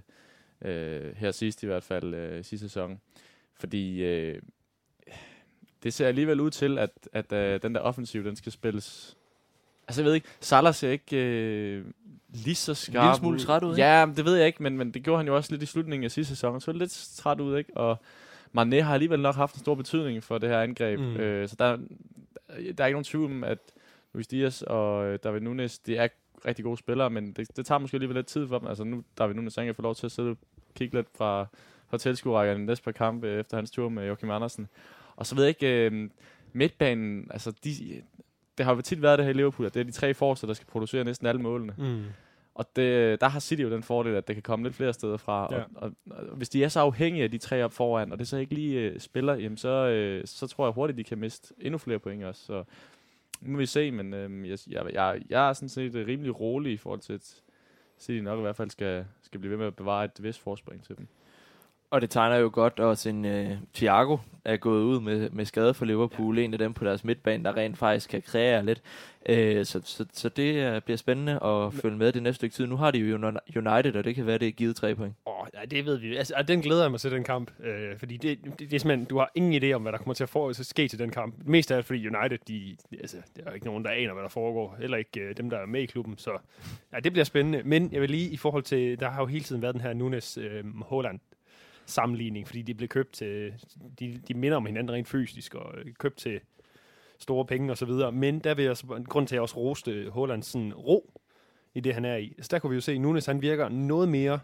[0.65, 3.01] øh, her sidst i hvert fald, øh, sidste sæson.
[3.59, 4.41] Fordi øh,
[5.83, 9.17] det ser alligevel ud til, at, at øh, den der offensiv, den skal spilles...
[9.87, 11.85] Altså jeg ved ikke, Salah ser ikke øh,
[12.29, 13.39] lige så skarp lille smule ud.
[13.39, 13.81] træt ud, ikke?
[13.81, 15.65] Ja, men det ved jeg ikke, men, men det gjorde han jo også lidt i
[15.65, 16.61] slutningen af sidste sæson.
[16.61, 17.77] Så lidt træt ud, ikke?
[17.77, 17.97] Og
[18.57, 20.99] Mané har alligevel nok haft en stor betydning for det her angreb.
[20.99, 21.05] Mm.
[21.05, 21.15] Mm.
[21.15, 21.77] Øh, så der,
[22.47, 23.57] der er ikke nogen tvivl om, at
[24.13, 26.07] Luis Diaz og øh, David Nunes, det er
[26.45, 28.67] rigtig gode spillere, men det, det tager måske alligevel lidt tid for dem.
[28.67, 30.37] Altså nu, David Nunes, han kan få lov til at sidde og
[30.75, 31.45] kigge lidt fra,
[31.89, 34.67] fra tilskuerrækkerne næste par kampe efter hans tur med Joachim Andersen.
[35.21, 36.09] Og så ved jeg ikke, øh,
[36.53, 38.01] midtbanen, altså de,
[38.57, 40.47] det har jo tit været det her i Liverpool, at det er de tre forreste,
[40.47, 41.73] der skal producere næsten alle målene.
[41.77, 42.03] Mm.
[42.55, 45.17] Og det, der har City jo den fordel, at det kan komme lidt flere steder
[45.17, 45.47] fra.
[45.51, 45.57] Ja.
[45.57, 48.27] Og, og, og hvis de er så afhængige af de tre op foran, og det
[48.27, 51.53] så ikke lige øh, spiller, jamen så, øh, så tror jeg hurtigt, de kan miste
[51.59, 52.45] endnu flere point også.
[52.45, 52.63] Så
[53.41, 56.39] nu må vi se, men øh, jeg, jeg, jeg, jeg er sådan set øh, rimelig
[56.39, 57.41] rolig i forhold til, at
[57.99, 60.83] City nok i hvert fald skal, skal blive ved med at bevare et vist forspring
[60.83, 61.07] til dem.
[61.91, 65.73] Og det tegner jo godt også en uh, Thiago er gået ud med, med skade
[65.73, 66.37] for Liverpool.
[66.37, 66.43] Ja.
[66.43, 68.81] En af dem på deres midtbane, der rent faktisk kan kreere lidt.
[69.29, 72.67] Uh, så, så, så det uh, bliver spændende at følge med det næste stykke tid.
[72.67, 75.15] Nu har de jo United, og det kan være, det er givet tre point.
[75.25, 76.17] Åh, oh, ja, det ved vi.
[76.17, 77.51] Altså, den glæder jeg mig til, den kamp.
[77.63, 80.13] Øh, fordi det, det, det, er simpelthen, du har ingen idé om, hvad der kommer
[80.13, 81.35] til at for, så ske til den kamp.
[81.45, 84.29] Mest af alt, fordi United, de, altså, der er ikke nogen, der aner, hvad der
[84.29, 84.75] foregår.
[84.79, 86.17] Heller ikke øh, dem, der er med i klubben.
[86.17, 86.31] Så
[86.93, 87.61] ja, det bliver spændende.
[87.65, 89.93] Men jeg vil lige i forhold til, der har jo hele tiden været den her
[89.93, 91.19] Nunes øh, Holland
[91.91, 93.53] sammenligning, fordi de blev købt til,
[93.99, 96.39] de, de minder om hinanden rent fysisk, og øh, købt til
[97.19, 98.11] store penge og så videre.
[98.11, 101.13] Men der vil jeg så, grund til, at jeg også roste Hollands sådan ro
[101.73, 102.35] i det, han er i.
[102.41, 104.39] Så der kunne vi jo se, at Nunes han virker noget mere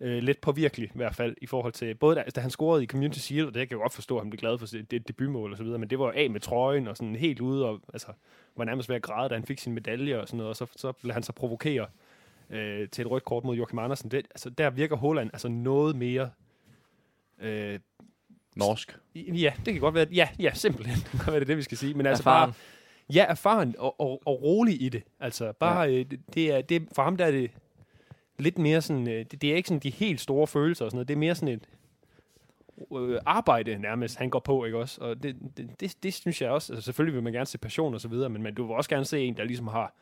[0.00, 2.86] øh, lidt påvirkelig, i hvert fald, i forhold til, både da, da han scorede i
[2.86, 5.08] Community Shield, og det kan jeg godt forstå, at han blev glad for det, det
[5.08, 7.80] debutmål og så videre, men det var af med trøjen og sådan helt ude, og
[7.92, 8.08] altså,
[8.56, 10.66] var nærmest ved at græde, da han fik sin medalje og sådan noget, og så,
[10.76, 11.86] så blev han så provokere
[12.50, 14.10] øh, til et rødt kort mod Joachim Andersen.
[14.10, 16.30] Det, altså, der virker Holland altså noget mere
[17.40, 17.78] øh,
[18.56, 18.96] Norsk.
[19.14, 20.06] Ja, det kan godt være.
[20.12, 20.96] Ja, ja simpelthen.
[21.02, 21.94] Det kan godt være, det er det, vi skal sige.
[21.94, 22.50] Men altså Erfaren.
[22.50, 22.54] bare...
[23.14, 25.02] Ja, erfaren og, og, og rolig i det.
[25.20, 25.90] Altså bare, ja.
[25.98, 27.50] øh, det, er, det, for ham der er det
[28.38, 30.96] lidt mere sådan, øh, det, det er ikke sådan de helt store følelser og sådan
[30.96, 31.08] noget.
[31.08, 31.68] Det er mere sådan et
[32.96, 35.00] øh, arbejde nærmest, han går på, ikke også?
[35.00, 37.94] Og det, det, det, det synes jeg også, altså selvfølgelig vil man gerne se passion
[37.94, 39.94] og så videre, men man, du vil også gerne se en, der ligesom har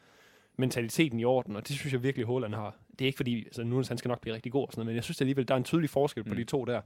[0.57, 2.75] mentaliteten i orden, og det synes jeg virkelig, Håland har.
[2.99, 4.87] Det er ikke fordi, altså nu han skal nok blive rigtig god og sådan noget,
[4.87, 6.37] men jeg synes alligevel, der er en tydelig forskel på Mm.
[6.37, 6.81] de to der.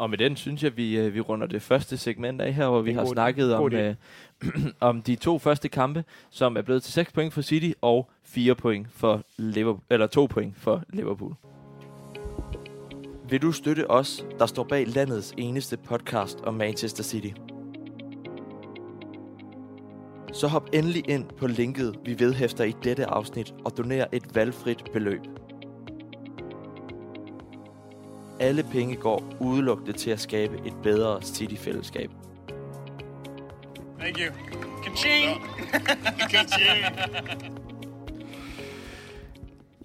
[0.00, 2.80] Og med den synes jeg, vi, øh, vi runder det første segment af her, hvor
[2.80, 3.94] vi har god- snakket om, god øh,
[4.90, 8.54] om de to første kampe, som er blevet til 6 point for City og 4
[8.54, 11.34] point for Liverpool, eller 2 point for Liverpool.
[13.28, 17.28] Vil du støtte os, der står bag landets eneste podcast om Manchester City?
[20.32, 24.84] Så hop endelig ind på linket, vi vedhæfter i dette afsnit og doner et valgfrit
[24.92, 25.20] beløb.
[28.40, 32.10] Alle penge går udelukkende til at skabe et bedre City-fællesskab.
[33.98, 34.34] Thank you.
[34.84, 35.40] Ka-ching!
[36.30, 36.84] Ka-ching!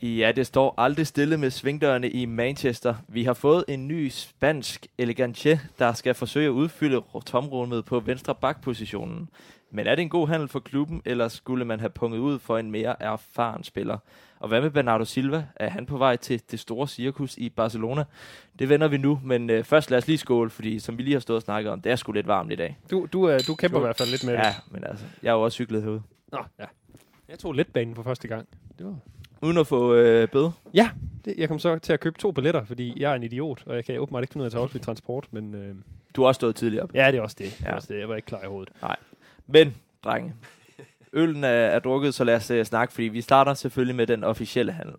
[0.01, 2.95] Ja, det står aldrig stille med svingdørene i Manchester.
[3.07, 8.35] Vi har fået en ny spansk elegante, der skal forsøge at udfylde tomrummet på venstre
[8.35, 9.29] bakpositionen.
[9.71, 12.57] Men er det en god handel for klubben, eller skulle man have punget ud for
[12.57, 13.97] en mere erfaren spiller?
[14.39, 15.45] Og hvad med Bernardo Silva?
[15.55, 18.03] Er han på vej til det store cirkus i Barcelona?
[18.59, 21.13] Det vender vi nu, men øh, først lad os lige skåle, fordi som vi lige
[21.13, 22.77] har stået og snakket om, det er sgu lidt varmt i dag.
[22.91, 24.39] Du, du, er, du kæmper i hvert fald lidt med det.
[24.39, 26.01] Ja, men altså, jeg har jo også cyklet herude.
[26.31, 26.65] Nå, ja.
[27.29, 28.47] Jeg tog letbanen for første gang.
[28.77, 28.95] Det var...
[29.41, 30.51] Uden at få øh, bøde.
[30.73, 30.89] Ja,
[31.25, 33.75] det, jeg kom så til at købe to billetter, fordi jeg er en idiot, og
[33.75, 35.75] jeg kan åbenbart ikke finde ud af at tage offentlig transport, men øh,
[36.15, 36.91] Du har også stået tidligere op.
[36.95, 37.55] ja, det er også det.
[37.59, 37.75] det, er Ja.
[37.75, 37.99] også det.
[37.99, 38.73] Jeg var ikke klar i hovedet.
[39.47, 40.33] Men, drenge,
[41.15, 44.23] øllen er, er drukket, så lad os uh, snakke, fordi vi starter selvfølgelig med den
[44.23, 44.95] officielle handel.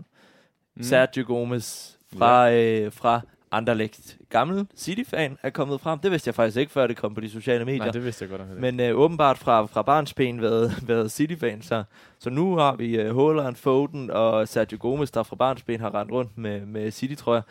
[0.77, 0.83] Mm.
[0.83, 4.17] Sergio Gomez fra, øh, fra Anderlecht.
[4.31, 5.99] Gammel City-fan er kommet frem.
[5.99, 7.79] Det vidste jeg faktisk ikke, før det kom på de sociale medier.
[7.79, 8.61] Nej, det vidste jeg godt nok.
[8.61, 11.63] Men øh, åbenbart fra, fra barnsben været, været City-fan.
[11.63, 11.85] Så,
[12.19, 16.39] så nu har vi øh, Foden og Sergio Gomez, der fra barnsben har rendt rundt
[16.39, 17.43] med, med City-trøjer.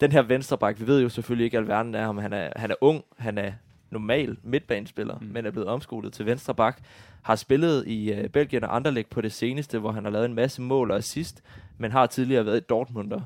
[0.00, 2.18] Den her venstreback, vi ved jo selvfølgelig ikke alverden af ham.
[2.18, 3.52] Han er, han er ung, han er
[3.90, 5.26] normal midtbanespiller, mm.
[5.26, 6.78] Men er blevet omskolet til venstreback.
[7.22, 10.34] Har spillet i øh, Belgien og Anderlecht på det seneste, hvor han har lavet en
[10.34, 11.42] masse mål og assist,
[11.78, 13.20] men har tidligere været i Dortmunder.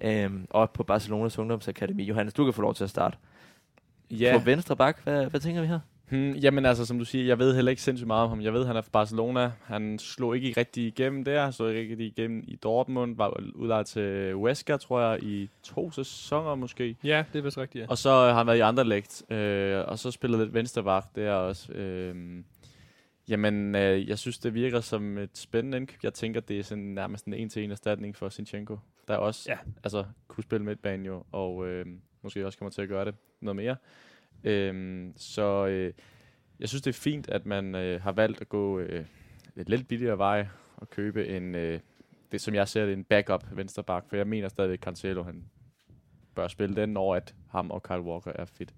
[0.00, 2.04] Øhm, og på Barcelonas ungdomsakademi.
[2.04, 3.16] Johannes, du kan få lov til at starte.
[4.10, 4.38] Ja.
[4.38, 5.80] På venstre bak, hvad, hvad tænker vi her?
[6.10, 8.40] Hmm, jamen altså, som du siger, jeg ved heller ikke sindssygt meget om ham.
[8.40, 9.52] Jeg ved, han er fra Barcelona.
[9.64, 11.42] Han slog ikke rigtig igennem der.
[11.44, 13.16] Han slog ikke rigtig igennem i Dortmund.
[13.16, 16.96] Var udlejet til Wesker, tror jeg, i to sæsoner måske.
[17.04, 17.86] Ja, det er vist rigtigt, ja.
[17.90, 19.30] Og så har han været i Anderlecht.
[19.32, 21.72] Øh, og så spillet lidt venstreback der også.
[21.72, 22.42] Øh,
[23.28, 25.98] Jamen, øh, jeg synes, det virker som et spændende indkøb.
[26.02, 28.78] Jeg tænker, det er sådan nærmest en en-til-en erstatning for Sinchenko,
[29.08, 29.56] der også Ja.
[29.84, 31.86] altså, kunne spille midtbanen jo, og øh,
[32.22, 33.76] måske også kommer til at gøre det noget mere.
[34.44, 35.92] Øhm, så øh,
[36.60, 39.04] jeg synes, det er fint, at man øh, har valgt at gå øh,
[39.54, 41.80] lidt lidt billigere vej og købe en, øh,
[42.32, 45.44] det som jeg ser det, en backup vensterbak, for jeg mener stadigvæk, Cancelo han
[46.34, 48.74] bør spille den, når at ham og Kyle Walker er fit.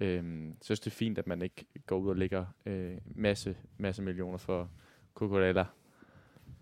[0.00, 3.56] Øhm, jeg synes, det er fint, at man ikke går ud og lægger øh, masse,
[3.78, 4.70] masse millioner for
[5.14, 5.64] Cucurella.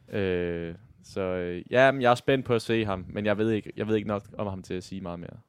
[0.08, 3.50] Øh, så øh, ja, men jeg er spændt på at se ham, men jeg ved
[3.50, 5.40] ikke, jeg ved ikke nok om ham til at sige meget mere.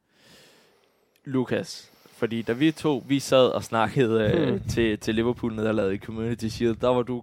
[1.24, 1.92] Lukas,
[2.22, 4.60] fordi da vi to, vi sad og snakkede øh, Hmm.
[4.68, 7.22] til, til Liverpool nederlaget i Community Shield, der var du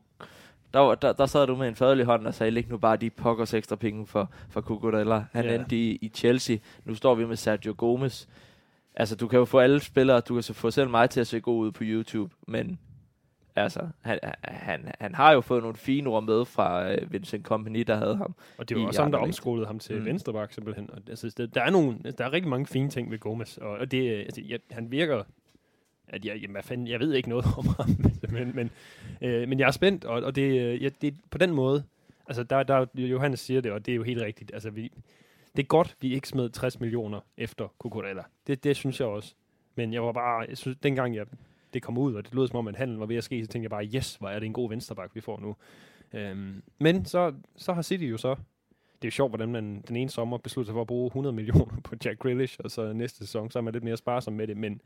[0.73, 3.09] der, der, der sad du med en faderlig hånd og sagde, læg nu bare de
[3.09, 5.23] pokkers ekstra penge for, for Cucurella.
[5.31, 5.55] Han Ja.
[5.55, 6.57] endte i, i Chelsea.
[6.85, 8.25] Nu står vi med Sergio Gomez.
[8.95, 11.27] Altså, du kan jo få alle spillere, du kan så få selv mig til at
[11.27, 12.79] se god ud på YouTube, men
[13.64, 17.82] altså, han, han, han har jo fået nogle fine ord med fra øh, Vincent Company,
[17.88, 18.36] der havde ham.
[18.57, 20.05] Og det var også ham, der omskolede ham til Mm.
[20.05, 20.89] venstreback simpelthen.
[20.91, 23.70] Og, altså, der, der, er nogle, der er rigtig mange fine ting ved Gomez, og,
[23.72, 25.24] og det, øh, altså, jeg, han virker...
[26.12, 27.89] At jeg, jamen, hvad fanden, jeg ved ikke noget om ham,
[28.30, 28.72] men, men,
[29.22, 31.84] øh, men jeg er spændt, og, og det, øh, ja, det på den måde,
[32.28, 34.91] altså der, der, Johannes siger det, og det er jo helt rigtigt, altså vi,
[35.55, 38.24] det er godt, vi ikke smed 60 millioner efter Cucurella.
[38.47, 39.34] Det, det synes jeg også.
[39.76, 41.26] Men jeg var bare, jeg synes, dengang jeg,
[41.74, 43.47] det kom ud, og det lød som om, at handlen var ved at ske, så
[43.47, 45.55] tænkte jeg bare, yes, hvor er det en god venstreback, vi får nu.
[46.13, 48.36] Øhm, men så, så har City jo så,
[49.01, 51.36] det er jo sjovt, hvordan man den ene sommer beslutter sig for at bruge 100
[51.36, 54.47] millioner på Jack Grealish, og så næste sæson, så er man lidt mere sparsom med
[54.47, 54.82] det, men,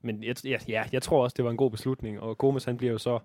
[0.00, 2.76] men jeg, ja, ja, jeg tror også, det var en god beslutning, og Gomes han
[2.76, 3.18] bliver jo så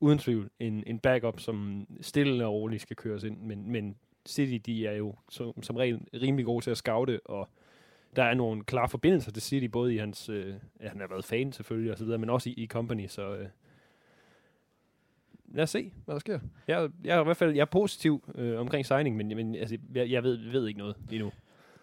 [0.00, 3.96] uden tvivl en, en backup, som stille og roligt skal køres ind, men, men
[4.28, 7.48] City, de er jo som, som regel rimelig gode til at scoute, og
[8.16, 11.24] der er nogle klare forbindelser til City, både i hans, øh, ja, han har været
[11.24, 13.46] fan selvfølgelig, og så videre, men også i, i company, så øh,
[15.54, 16.38] lad os se, hvad der sker.
[16.68, 19.78] Jeg, jeg er i hvert fald jeg er positiv øh, omkring signing, men, men altså,
[19.94, 21.32] jeg, jeg ved, ved ikke noget lige nu.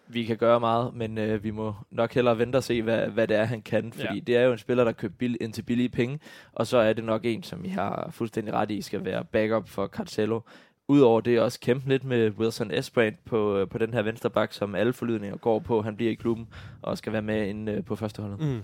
[0.08, 3.26] vi kan gøre meget, men øh, vi må nok hellere vente og se, hvad, hvad
[3.28, 3.92] det er, han kan.
[3.92, 4.20] Fordi Ja.
[4.20, 6.18] det er jo en spiller, der køber bill- ind til billige penge,
[6.52, 9.68] og så er det nok en, som I har fuldstændig ret i, skal være backup
[9.68, 10.40] for Cancelo.
[10.88, 14.52] Udover det også kæmpe lidt med Wilson Esbrand på, øh, på den her venstre bak,
[14.52, 15.82] som alle forlydninger går på.
[15.82, 16.48] Han bliver i klubben
[16.82, 18.40] og skal være med inde øh, på førsteholdet.
[18.40, 18.60] Mm.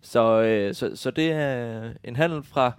[0.00, 2.72] Så, øh, så, så det er en handel fra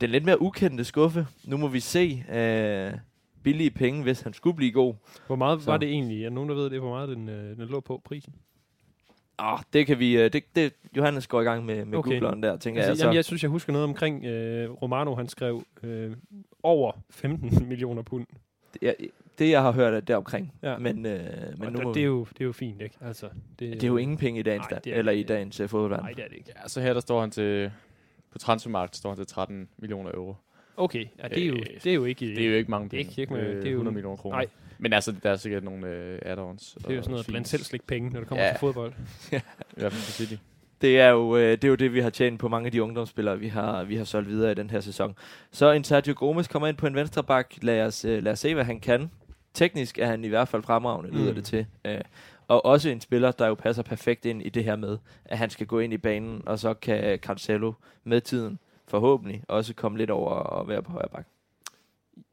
[0.00, 1.26] den lidt mere ukendte skuffe.
[1.44, 2.92] Nu må vi se øh,
[3.42, 4.94] billige penge, hvis han skulle blive god.
[5.26, 5.70] Hvor meget Så.
[5.70, 6.24] var det egentlig?
[6.24, 8.34] Er nogen, der ved det, hvor meget den, øh, den lå på prisen?
[9.38, 10.16] Ah, det kan vi...
[10.18, 12.10] Øh, det, det, Johannes går i gang med, med Okay.
[12.10, 12.96] googleren der, tænker Altså, jeg.
[12.98, 13.04] Så.
[13.04, 16.12] jamen, jeg synes, jeg husker noget omkring øh, Romano, han skrev øh,
[16.62, 18.26] over 15 millioner pund.
[18.72, 18.94] det, jeg,
[19.38, 20.52] det, jeg har hørt, er deromkring.
[20.62, 20.70] Ja.
[20.72, 20.78] Ja.
[20.78, 21.20] Men, øh,
[21.58, 22.96] men nu det, det, er jo, det er jo fint, ikke?
[23.00, 23.26] Altså,
[23.58, 25.60] det, det er jo ingen penge i dagens, Nej, det er eller det i dagens
[25.60, 26.00] uh, fodbold.
[26.00, 26.52] Nej, det er det ikke.
[26.62, 27.70] Ja, så her der står han til,
[28.32, 30.34] på transfermarkedet står han til 13 millioner euro.
[30.76, 32.26] Okay, ja, det, er jo, Øh, det er jo ikke...
[32.26, 33.20] Det er jo ikke mange Det er penge.
[33.20, 34.36] ikke- ikke- Øh, det er jo- 100 millioner kroner.
[34.36, 34.46] Nej.
[34.78, 36.74] Men altså, der er sikkert nogle øh, add-ons.
[36.78, 38.48] det er jo sådan noget blandt selv slik penge, når det kommer Ja.
[38.48, 38.52] ja.
[38.54, 38.92] til fodbold.
[39.32, 39.40] I
[39.76, 40.34] hvert fald City.
[40.80, 42.82] Det er, jo, øh, det er jo det, vi har tjent på mange af de
[42.82, 45.14] ungdomsspillere, vi har, vi har solgt videre i den her sæson.
[45.52, 47.54] Så en Sergio Gomes kommer ind på en venstre bak.
[47.62, 49.10] Lad os, øh, lad os se, hvad han kan.
[49.54, 51.28] Teknisk er han i hvert fald fremragende, lyder Mm.
[51.28, 51.34] mm.
[51.34, 51.66] det til.
[51.84, 52.00] Øh,
[52.48, 55.50] og også en spiller, der jo passer perfekt ind i det her med, at han
[55.50, 57.72] skal gå ind i banen, og så kan Cancelo
[58.04, 58.58] med tiden
[58.88, 61.26] forhåbentlig også komme lidt over og være på højre bak.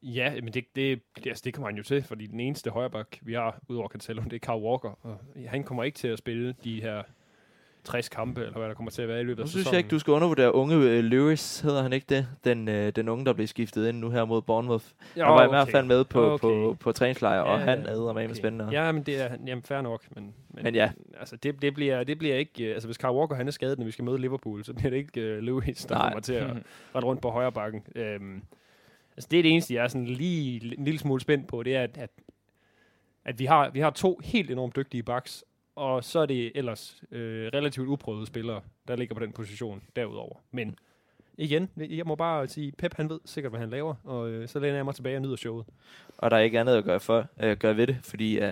[0.01, 3.19] Ja, men det, det, det, altså, det kommer han jo til, fordi den eneste højreback,
[3.21, 4.99] vi har udover Cancelo, det er Carl Walker.
[5.01, 7.03] Og han kommer ikke til at spille de her
[7.83, 9.73] 60 kampe, eller hvad der kommer til at være i løbet af synes sæsonen.
[9.73, 12.27] jeg ikke, du skal undervurdere unge øh, Lewis, hedder han ikke det?
[12.43, 14.85] Den, øh, den unge, der blev skiftet ind nu her mod Bournemouth.
[15.17, 15.55] Ja, Han var i okay.
[15.57, 16.41] hvert fald med på, Okay.
[16.41, 18.33] på, på træningslejr, og Ja, han ja, æder med okay.
[18.33, 18.69] spændende.
[18.71, 20.03] Ja, men det er jamen, fair nok.
[20.15, 20.91] Men, men, Men ja.
[21.19, 22.63] Altså, det, det, bliver, det bliver ikke...
[22.63, 24.89] øh, Altså, hvis Carl Walker han er skadet, når vi skal møde Liverpool, så bliver
[24.89, 26.05] det ikke uh, Lewis, der Nej.
[26.07, 26.47] kommer til at
[26.95, 27.81] rette rundt på højre bakken.
[27.95, 28.41] Øhm,
[29.17, 31.75] altså, det er det eneste, jeg er sådan lige en lille smule spændt på, det
[31.75, 32.09] er, at, at,
[33.25, 35.43] at vi, har, vi har to helt enormt dygtige backs,
[35.75, 40.35] og så er det ellers øh, relativt uprøvede spillere, der ligger på den position derudover.
[40.51, 40.75] Men
[41.37, 44.59] igen, jeg må bare sige, Pep han ved sikkert, hvad han laver, og øh, så
[44.59, 45.65] læner jeg mig tilbage og nyder showet.
[46.17, 48.51] Og der er ikke andet at gøre, for, øh, gøre ved det, fordi øh,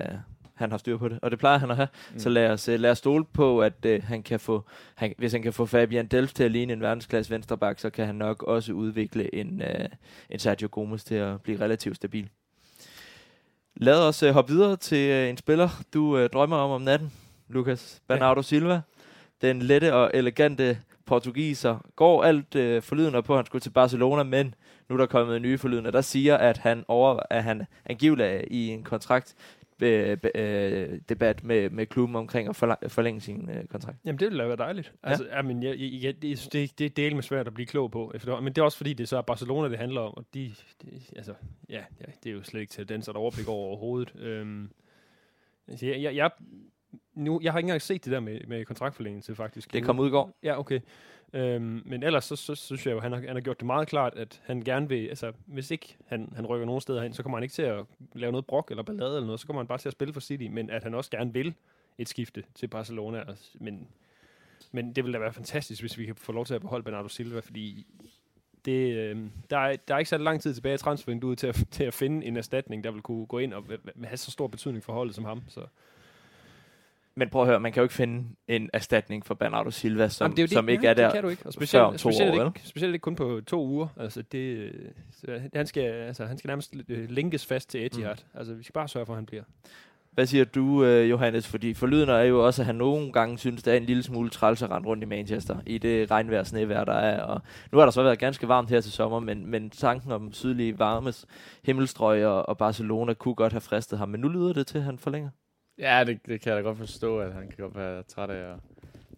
[0.54, 1.20] han har styr på det.
[1.22, 1.88] Og det plejer han at have.
[2.14, 2.20] Mm.
[2.20, 4.66] Så lad os, øh, lad os stole på, at øh, han kan få,
[4.96, 8.06] han, hvis han kan få Fabian Delft til at ligne en verdensklasse venstreback, så kan
[8.06, 9.90] han nok også udvikle en, øh,
[10.30, 12.30] en Sergio Gomes til at blive relativt stabil.
[13.76, 17.14] Lad os øh, hoppe videre til øh, en spiller, du øh, drømmer om om natten,
[17.48, 18.02] Lukas.
[18.08, 18.82] Bernardo Silva,
[19.42, 21.86] den lette og elegante portugiser.
[21.96, 24.56] Går alt øh, forlydende på, at han skulle til Barcelona, men
[24.90, 28.42] nu er der kommet nye forlydende, der siger, at han, over, at han angiveligt er
[28.48, 29.36] i en kontrakt
[29.82, 33.98] øh, øh, debat med, med klubben omkring at forla- forlænge sin øh, kontrakt.
[34.06, 34.94] Jamen, det ville da være dejligt.
[35.04, 35.42] Altså, ja.
[35.42, 38.14] men jeg, jeg, jeg, det, det, det er del med svært at blive klog på.
[38.26, 40.18] Men det er også fordi, det så er Barcelona, det handler om.
[40.18, 41.34] Og de, de altså,
[41.70, 44.14] ja, ja, det er jo slet ikke til den, så der overblik over overhovedet.
[44.20, 44.70] Øhm,
[45.68, 46.32] altså, jeg, jeg, jeg,
[47.14, 49.74] nu, jeg har ikke engang set det der med, med kontraktforlængelse, faktisk.
[49.74, 50.38] Det kom ud i går.
[50.44, 50.80] Ja, okay.
[51.34, 53.66] Øhm, men ellers så, så, så synes jeg jo, han har, han har gjort det
[53.66, 57.14] meget klart, at han gerne vil, altså hvis ikke han, han rykker nogen steder hen,
[57.14, 59.62] så kommer han ikke til at lave noget brok eller ballade eller noget, så kommer
[59.62, 61.54] han bare til at spille for City, men at han også gerne vil
[61.98, 63.20] et skifte til Barcelona.
[63.20, 63.88] Og, men,
[64.72, 67.08] men det ville da være fantastisk, hvis vi kan få lov til at beholde Bernardo
[67.08, 67.88] Silva, fordi
[68.66, 69.18] det, øh,
[69.50, 71.94] der, er, der er ikke så lang tid tilbage i transfervinduet til at, til at
[71.94, 73.64] finde en erstatning, der vil kunne gå ind og
[74.04, 75.44] have så stor betydning for holdet som ham.
[75.48, 75.66] Så.
[77.16, 80.26] Men prøv at høre, man kan jo ikke finde en erstatning for Bernardo Silva, som,
[80.26, 80.53] Jamen, det er det.
[80.53, 81.03] som ikke ja, er der.
[81.03, 81.45] Det kan du ikke.
[81.45, 83.88] Og før om specielt, to specielt, år, ikke, specielt ikke kun på to uger.
[83.97, 84.72] Altså, det,
[85.12, 88.16] så han, skal, altså, han skal nærmest øh, linkes fast til Etihad.
[88.16, 88.39] Mm.
[88.39, 89.43] Altså, vi skal bare sørge for, at han bliver.
[90.12, 91.47] Hvad siger du, øh, Johannes?
[91.47, 94.30] Fordi forlyden er jo også, at han nogle gange synes, det er en lille smule
[94.30, 97.22] træls at rende rundt i Manchester, i det regnvejr snevejr, der er.
[97.22, 97.41] Og
[97.72, 100.80] nu har der så været ganske varmt her til sommer, men, men tanken om sydlige
[100.80, 101.26] varmes
[101.64, 104.09] himmelstrøg og, og Barcelona kunne godt have fristet ham.
[104.09, 105.30] Men nu lyder det til, at han forlænger.
[105.78, 108.54] Ja, det, det kan jeg da godt forstå, at han kan godt være træt af
[108.54, 108.60] at,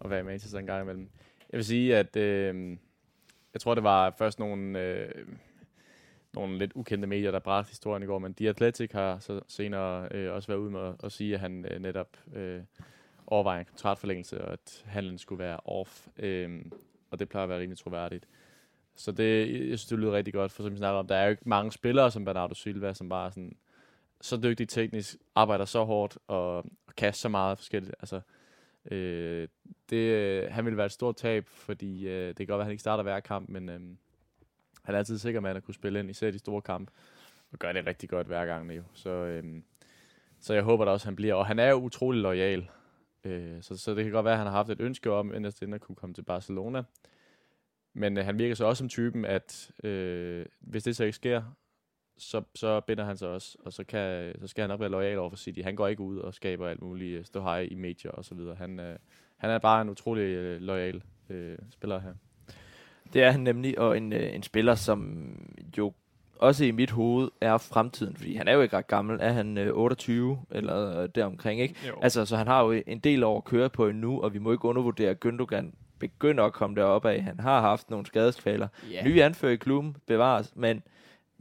[0.02, 1.10] at være i Manchester en gang imellem.
[1.52, 2.78] Jeg vil sige, at øh,
[3.54, 5.28] jeg tror, det var først nogle, øh,
[6.34, 10.08] nogle lidt ukendte medier, der bragte historien i går, men The Athletic har så senere
[10.12, 12.62] øh, også været ude med at, at sige, at han øh, netop øh,
[13.28, 16.08] overvejer en kontraktforlængelse, og at handlen skulle være off.
[16.20, 16.66] Øh,
[17.12, 18.28] og det plejer at være rimelig troværdigt.
[18.96, 21.24] Så det, jeg synes, det lyder rigtig godt, for som vi snakker om, der er
[21.24, 23.56] jo ikke mange spillere som Bernardo Silva, som bare sådan
[24.24, 27.96] så dygtig teknisk, arbejder så hårdt og, og kaster så meget forskelligt.
[28.00, 28.22] Altså,
[28.92, 29.48] øh,
[29.90, 32.66] det, øh, han ville være et stort tab, fordi øh, det kan godt være, at
[32.66, 33.80] han ikke starter hver kamp, men øh,
[34.84, 36.92] han er altid sikker med at kunne spille ind, især de store kampe,
[37.52, 38.72] og gør det rigtig godt hver gang.
[38.72, 38.84] Jo.
[38.94, 39.62] Så, øh,
[40.40, 41.34] så jeg håber da også, at han bliver.
[41.34, 42.70] Og han er jo utrolig lojal,
[43.24, 45.62] øh, så, så det kan godt være, at han har haft et ønske om, inderst
[45.62, 46.84] inden at kunne komme til Barcelona.
[47.94, 51.44] Men øh, han virker så også som typen, at øh, hvis det så ikke sker,
[52.18, 55.20] så, så binder han sig også, og så, kan, så skal han nok være lojal
[55.20, 55.60] over for City.
[55.62, 58.56] Han går ikke ud og skaber alt muligt øh, ståhej i medier og så videre.
[58.56, 58.96] Han, øh,
[59.38, 62.14] han er bare en utrolig øh, lojal øh, spiller her.
[63.14, 65.28] Det er han nemlig, og en, øh, en spiller, som
[65.78, 65.94] jo
[66.40, 69.18] også i mit hoved er fremtiden, fordi han er jo ikke ret gammel.
[69.22, 71.76] Er han øh, 28 eller øh, deromkring, ikke?
[71.88, 71.94] Jo.
[72.02, 74.52] Altså, så han har jo en del år at køre på endnu, og vi må
[74.52, 77.24] ikke undervurdere, Gündogan begynder at komme derop af.
[77.24, 78.68] Han har haft nogle skadeskvaler.
[78.92, 79.04] Ja.
[79.04, 80.84] Nye anfører i klubben bevares, men,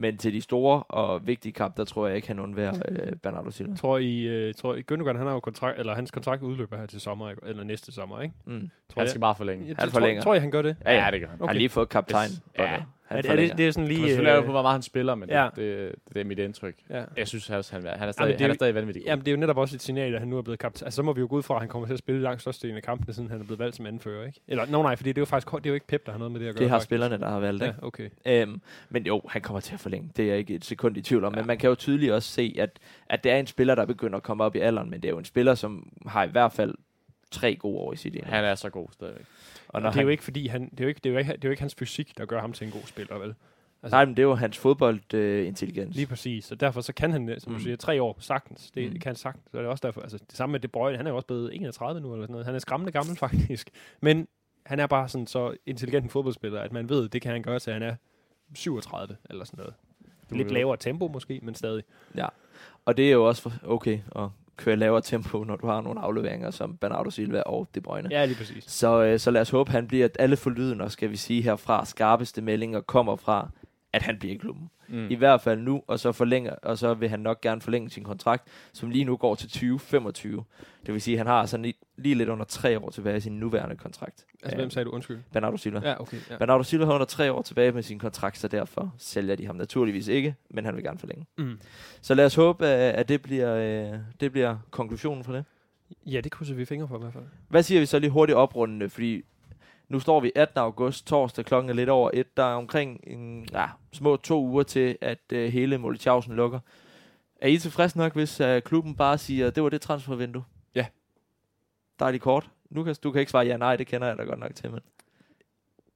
[0.03, 3.51] men til de store og vigtige kampe, der tror jeg ikke, han undværer øh, Bernardo
[3.51, 3.71] Silva.
[3.71, 6.77] Jeg tror, I, øh, tror I, Gündogan, han har jo kontrakt, eller hans kontrakt udløber
[6.77, 7.41] her til sommer, ikke?
[7.45, 8.35] eller næste sommer, ikke?
[8.45, 8.51] Mm.
[8.53, 8.59] Tror
[8.95, 9.67] Han jeg, skal bare forlænge.
[9.67, 10.21] jeg, Han tror, forlænger.
[10.23, 10.75] tror jeg, han gør det?
[10.85, 11.11] Ja, ja.
[11.11, 11.35] det gør han.
[11.35, 11.47] Okay.
[11.47, 12.29] Han har lige fået kaptajn.
[12.59, 12.83] Ja.
[13.07, 14.15] Han Er, det- er det, det er sådan lige...
[14.15, 15.49] jo øh, på, hvor meget han spiller, men ja.
[15.55, 16.75] det, det, det, er mit indtryk.
[16.89, 17.03] ja.
[17.17, 19.01] Jeg synes også, han, han er stadig, Jamen, det er han er jo- stadig vanvittig
[19.03, 19.07] god.
[19.09, 20.85] Jamen, det er jo netop også et signal, at han nu er blevet kaptajn.
[20.87, 22.41] Altså, så må vi jo gå ud fra, at han kommer til at spille langt
[22.41, 24.39] størstedelen af kampene, siden han er blevet valgt som anfører, ikke?
[24.47, 26.19] Eller, no, nej, fordi det er jo faktisk det er jo ikke Pep, der har
[26.19, 26.59] noget med det at gøre.
[26.63, 26.85] Det har faktisk.
[26.87, 27.75] spillerne, der har valgt, ikke?
[27.81, 28.09] Ja, okay.
[28.25, 30.09] Øhm, men jo, han kommer til at forlænge.
[30.17, 31.33] Det er jeg ikke et sekund i tvivl om.
[31.33, 31.39] Ja.
[31.41, 32.69] Men man kan jo tydeligt også se, at,
[33.09, 35.11] at det er en spiller, der begynder at komme op i alderen, men det er
[35.11, 36.75] jo en spiller, som har i hvert fald
[37.33, 38.21] tre gode år i liv.
[38.25, 39.25] Han er så god stadigvæk.
[39.67, 41.19] Og Og det er jo ikke fordi, han, det er jo ikke, det er jo
[41.19, 43.35] ikke, det er jo ikke hans fysik, der gør ham til en god spiller, vel?
[43.83, 45.95] Altså, Nej, men det er jo hans fodboldintelligens.
[45.95, 47.63] Lige præcis, og derfor så kan han, som du Mm.
[47.63, 48.71] siger, tre år sagtens.
[48.71, 48.99] Det Mm.
[48.99, 49.51] kan han sagtens.
[49.51, 51.27] Så er det også derfor, altså det samme med De Bruyne, han er jo også
[51.27, 52.45] blevet 31 nu, eller sådan noget.
[52.45, 53.69] Han er skræmmende gammel faktisk.
[54.01, 54.27] Men
[54.65, 57.59] han er bare sådan så intelligent en fodboldspiller, at man ved, det kan han gøre
[57.59, 57.95] til, han er
[58.55, 59.73] 37 eller sådan noget.
[60.29, 61.83] Lidt lavere tempo måske, men stadig.
[62.85, 66.51] Og det er jo også okay at køre lavere tempo, når du har nogle afleveringer
[66.51, 68.09] som Bernardo Silva og De Bruyne.
[68.11, 68.63] Ja, lige præcis.
[68.67, 71.85] Så, øh, så lad os håbe, han bliver, at alle forlyden, skal vi sige herfra,
[71.85, 73.49] skarpeste meldinger kommer fra,
[73.93, 74.69] at han bliver i klubben.
[74.87, 75.07] Mm.
[75.09, 78.03] I hvert fald nu, og så, forlænger, og så vil han nok gerne forlænge sin
[78.03, 80.43] kontrakt, som lige nu går til 2025.
[80.85, 83.19] Det vil sige, at han har sådan lige, lige lidt under tre år tilbage i
[83.19, 84.25] sin nuværende kontrakt.
[84.43, 85.19] Altså, hvem sagde du undskyld?
[85.33, 85.81] Bernardo Silva.
[85.83, 86.17] Ja, okay.
[86.29, 86.37] Ja.
[86.37, 89.55] Bernardo Silva har under tre år tilbage med sin kontrakt, så derfor sælger de ham
[89.55, 91.25] naturligvis ikke, men han vil gerne forlænge.
[91.37, 91.59] Mm.
[92.01, 95.45] Så lad os håbe, at at det bliver, øh, det bliver konklusionen for det.
[96.05, 97.23] Ja, det krydser vi fingre for i hvert fald.
[97.49, 99.23] Hvad siger vi så lige hurtigt oprundende, fordi
[99.93, 100.57] nu står vi 18.
[100.57, 102.37] august, torsdag klokken er lidt over et.
[102.37, 106.59] Der er omkring en, ja, små to uger til, at øh, hele Molletjavsen lukker.
[107.41, 110.43] Er I tilfredse nok, hvis øh, klubben bare siger, det var det transfervindue?
[110.75, 110.85] Ja.
[111.99, 112.49] Dejligt kort.
[112.69, 114.79] Lukas, du kan ikke svare ja nej, det kender jeg da godt nok til, men...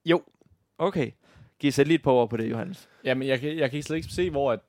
[0.06, 0.22] Jo.
[0.78, 1.12] Okay.
[1.60, 2.90] Giv sætte lige et par ord på det, Johannes.
[3.04, 4.60] Jamen, jeg kan, jeg kan slet ikke se, hvor, at,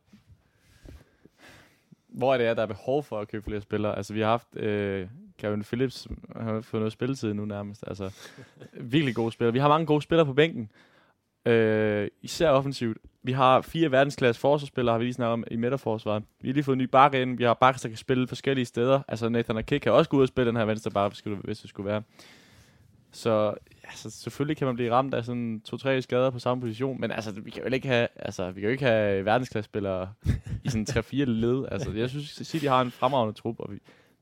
[2.08, 3.96] hvor det er, der er behov for at købe flere spillere.
[3.96, 5.08] Altså, vi har haft øh,
[5.38, 7.84] Kevin Phillips, har fået noget spilletid nu nærmest.
[7.86, 8.10] Altså,
[8.94, 9.52] virkelig gode spillere.
[9.52, 10.70] Vi har mange gode spillere på bænken.
[11.46, 12.98] Øh, især offensivt.
[13.22, 16.22] Vi har fire verdensklasse forsvarsspillere, har vi lige snakket om, i midterforsvaret.
[16.40, 17.38] Vi har lige fået en ny bakke ind.
[17.38, 19.00] Vi har bakker, der kan spille forskellige steder.
[19.08, 21.62] Altså Nathan Ake kan også gå ud og spille den her venstre bakke, hvis det-
[21.62, 22.02] det skulle være.
[23.12, 27.10] Så altså, selvfølgelig kan man blive ramt af sådan to-tre skader på samme position, men
[27.10, 30.12] altså, vi kan jo ikke have, altså, vi kan jo ikke have verdensklassespillere
[30.64, 31.64] i sådan 3-4 led.
[31.70, 33.78] Altså, jeg synes, City har en fremragende trup, og vi,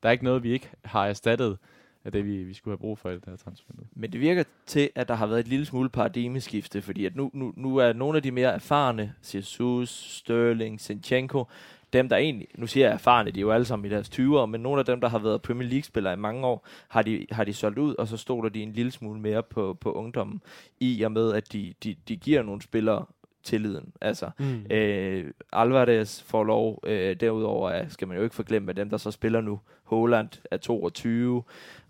[0.07, 1.59] der er ikke noget, vi ikke har erstattet
[2.04, 3.86] af det, vi, vi skulle have brug for i det her transfervindue.
[3.94, 7.30] Men det virker til, at der har været et lille smule paradigmeskifte, fordi at nu,
[7.34, 11.44] nu, nu er nogle af de mere erfarne, Jesus, Sterling, Sinchenko,
[11.92, 14.46] dem der egentlig, nu siger jeg erfarne, de er jo alle sammen i deres 20'ere,
[14.46, 17.44] men nogle af dem, der har været Premier League-spillere i mange år, har de, har
[17.44, 20.42] de solgt ud, og så stoler de en lille smule mere på, på ungdommen,
[20.80, 23.04] i og med, at de, de, de giver nogle spillere
[23.47, 23.92] tilliden.
[24.01, 24.66] Altså, Mm.
[24.70, 26.80] Øh, Alvarez får lov.
[26.86, 30.28] Øh, derudover er, skal man jo ikke forglemme, at dem, der så spiller nu, Holland
[30.51, 31.42] er 22,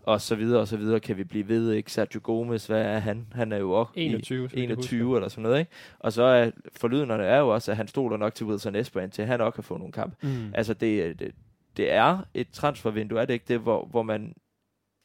[0.03, 1.71] og så videre, og så videre, kan vi blive ved.
[1.71, 1.91] Ikke?
[1.91, 3.27] Sergio Gomez, hvad er han?
[3.31, 5.59] Han er jo også 21, så vidt jeg 21 eller sådan noget.
[5.59, 5.71] Ikke?
[5.99, 9.21] Og så er forlydenderne er jo også, at han stoler nok til Wilson Esbrand til,
[9.21, 10.15] at han også kan få nogle kampe.
[10.27, 10.51] Mm.
[10.53, 11.31] Altså, det, det,
[11.77, 14.33] det er et transfervindue, er det ikke det, hvor, hvor, man,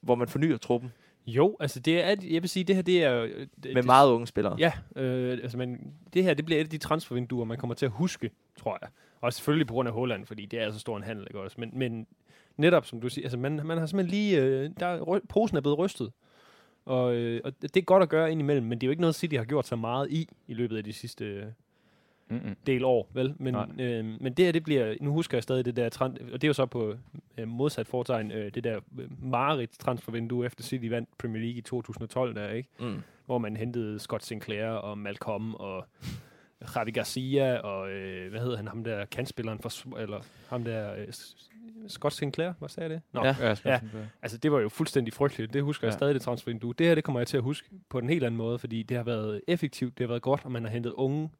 [0.02, 0.92] hvor man fornyer truppen
[1.26, 3.10] Jo, altså det er, jeg vil sige, det her det er...
[3.12, 4.56] jo- Det, med det, meget unge spillere.
[4.58, 7.86] Ja, øh, altså men det her, det bliver et af de transfervinduer, man kommer til
[7.86, 8.88] at huske, tror jeg.
[9.20, 11.56] Og selvfølgelig på grund af Holland, fordi det er så stor en handel, ikke også?
[11.60, 12.06] Men, men
[12.56, 14.40] netop, som du siger, altså man, man har simpelthen lige...
[14.42, 16.12] Øh, der er, posen er blevet rystet.
[16.84, 19.14] Og, øh, og det er godt at gøre indimellem, men det er jo ikke noget,
[19.14, 21.44] City har gjort så meget i, i løbet af de sidste øh,
[22.28, 22.56] Mm-mm.
[22.66, 23.34] del år, vel?
[23.38, 23.66] Men, Nej.
[23.78, 24.94] øh, men det her, det bliver...
[25.00, 25.88] Nu husker jeg stadig det der...
[25.88, 26.94] Trend, og det er jo så på
[27.38, 31.60] øh, modsat foretegn, øh, det der øh, Marit transfervindue efter City vandt Premier League i
[31.60, 32.68] 2012, der, ikke?
[32.80, 33.02] Mm.
[33.26, 35.84] hvor man hentede Scott Sinclair og Malcolm og
[36.76, 41.06] Javi Garcia og øh, hvad hedder han, ham der kantspilleren for, eller ham der øh,
[41.88, 43.02] Scott Sinclair, hvad sagde jeg det?
[43.12, 43.36] Nå, Ja.
[43.40, 43.80] Ja, Ja.
[44.22, 45.52] altså det var jo fuldstændig frygteligt.
[45.52, 45.88] Det husker ja.
[45.88, 46.74] jeg stadig det transfervindue.
[46.78, 48.96] Det her, det kommer jeg til at huske på en helt anden måde, fordi det
[48.96, 51.30] har været effektivt, det har været godt, og man har hentet unge,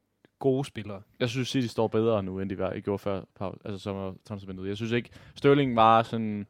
[0.43, 1.03] gode spillere.
[1.21, 3.23] Jeg synes, City står bedre nu, end de var, gjorde før
[3.65, 4.69] altså sommer transfervinduet.
[4.69, 6.47] Jeg synes ikke, Sterling var sådan...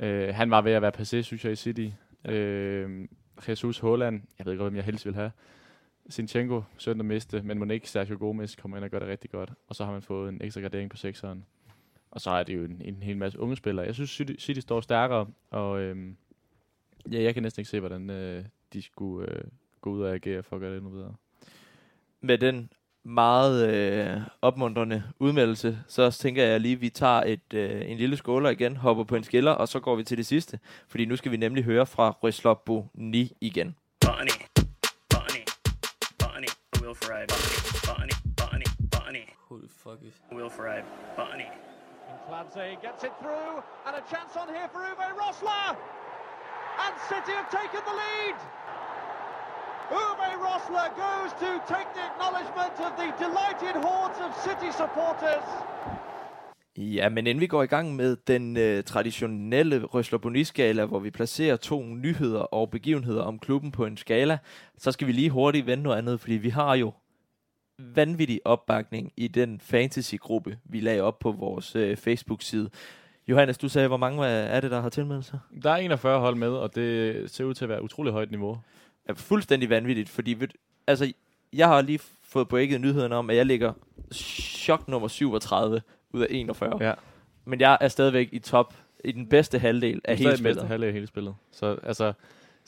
[0.00, 1.88] Øh, han var ved at være passé, synes jeg, i City.
[2.24, 3.08] Øh,
[3.48, 5.30] Jesus Holland, jeg ved ikke, hvem jeg helst vil have.
[6.08, 9.52] Sinchenko, synd at miste, men Monique Sergio Gomez kommer ind og gør det rigtig godt.
[9.68, 11.44] Og så har man fået en ekstra gradering på sekseren.
[12.10, 13.86] Og så er det jo en, en hel masse unge spillere.
[13.86, 16.16] Jeg synes, City, City står stærkere, og øhm,
[17.12, 19.44] ja, jeg kan næsten ikke se, hvordan øh, de skulle øh,
[19.80, 21.14] gå ud og agere for at gøre det endnu bedre.
[22.20, 22.70] med den
[23.08, 28.16] meget øh, opmuntrende udmeldelse, så tænker jeg lige, at vi tager et, øh, en lille
[28.16, 30.58] skåler igen, hopper på en skiller, og så går vi til det sidste.
[30.88, 33.76] Fordi nu skal vi nemlig høre fra Røslobo Ni igen.
[34.00, 34.36] Bunny,
[35.14, 35.42] bunny,
[36.18, 36.48] bunny,
[36.82, 36.96] Will
[37.88, 40.14] bunny, bunny, bunny, Who the fuck is?
[40.32, 40.82] Will Ferrari,
[41.16, 41.48] bunny.
[42.28, 43.54] Clancy gets it through,
[43.86, 45.76] and a chance on here for Uwe Rosler!
[46.84, 48.36] And City have taken the lead!
[49.90, 55.46] Uwe Rosler goes to take the acknowledgement of the delighted hordes of City supporters.
[56.76, 61.56] Ja, men inden vi går i gang med den øh, traditionelle Røsler hvor vi placerer
[61.56, 64.38] to nyheder og begivenheder om klubben på en skala,
[64.78, 66.92] så skal vi lige hurtigt vende noget andet, fordi vi har jo
[67.78, 72.70] vanvittig opbakning i den fantasy-gruppe, vi lagde op på vores øh, Facebook-side.
[73.28, 75.38] Johannes, du sagde, hvor mange er det, der har tilmeldt sig?
[75.62, 78.58] Der er 41 hold med, og det ser ud til at være utrolig højt niveau.
[79.08, 80.48] Er fuldstændig vanvittigt, fordi ved,
[80.86, 81.12] altså,
[81.52, 83.72] jeg har lige fået breaket nyheden om, at jeg ligger
[84.12, 86.78] chok nummer 37 ud af 41.
[86.80, 86.94] Ja.
[87.44, 90.68] Men jeg er stadigvæk i top, i den bedste halvdel af hele bedste spillet.
[90.68, 91.34] halvdel af hele spillet.
[91.52, 92.12] Så altså,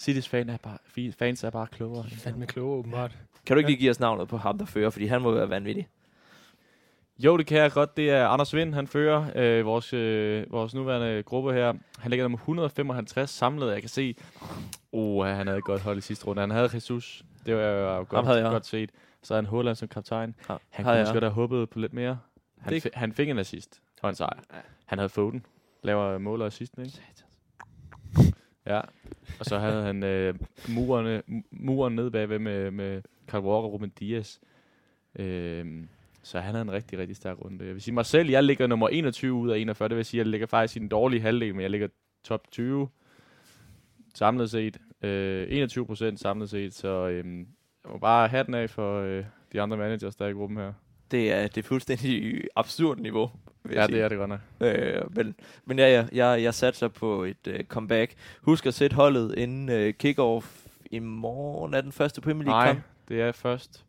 [0.01, 2.05] City's fan er bare, fans er bare klogere.
[2.11, 3.19] Fandme kloge, åbenbart.
[3.47, 5.51] Kan du ikke lige give os navnet på ham, der fører, fordi han må være
[5.51, 5.89] vanvittig.
[7.25, 7.97] Jo, det kan jeg godt.
[7.97, 11.73] Det er Anders Vind, han fører øh, vores, øh, vores nuværende gruppe her.
[11.99, 13.73] Han ligger nummer 155 samlet.
[13.73, 14.15] Jeg kan se,
[14.93, 16.41] oh, han havde et godt hold i sidste runde.
[16.41, 17.25] Han havde Jesus.
[17.47, 17.63] Det var
[17.97, 18.51] jo godt, havde jeg.
[18.51, 18.91] godt set.
[19.23, 20.35] Så er han Holland som kaptajn.
[20.49, 22.19] Ja, Han havde kunne måske godt have håbet på lidt mere.
[22.59, 24.41] Han, Det- han fik en assist og en sejr.
[24.87, 25.47] Han havde Foden.
[25.83, 26.93] Laver mål og assist, ikke?
[28.67, 28.81] Ja.
[29.41, 30.35] Og så havde han øh,
[30.69, 34.41] murerne, mu- muren nede bagved med, med Carl Walker og Ruben Dias.
[35.17, 35.89] Øhm,
[36.23, 37.65] så han havde en rigtig, rigtig stærk runde.
[37.65, 39.89] Jeg vil sige mig selv, jeg ligger nummer 21 ud af 41.
[39.89, 41.89] Det vil sige, at jeg ligger faktisk i den dårlige halvdel, men jeg ligger
[42.25, 42.89] top 20
[44.15, 44.79] samlet set.
[45.03, 47.39] Øh, 21 procent samlet set, så øhm,
[47.85, 50.59] jeg må bare have den af for øh, de andre managers, der er i gruppen
[50.59, 50.73] her.
[51.11, 53.31] Det er, det er fuldstændig absurd niveau.
[53.73, 53.97] Ja, sige.
[53.97, 54.41] det er det godt nok.
[54.61, 58.15] Øh, men, men ja, ja, jeg, jeg satser på et øh, comeback.
[58.43, 62.81] Husk at sætte holdet inden øh, kickoff i morgen er den første Premier League Nej,
[63.09, 63.85] det er først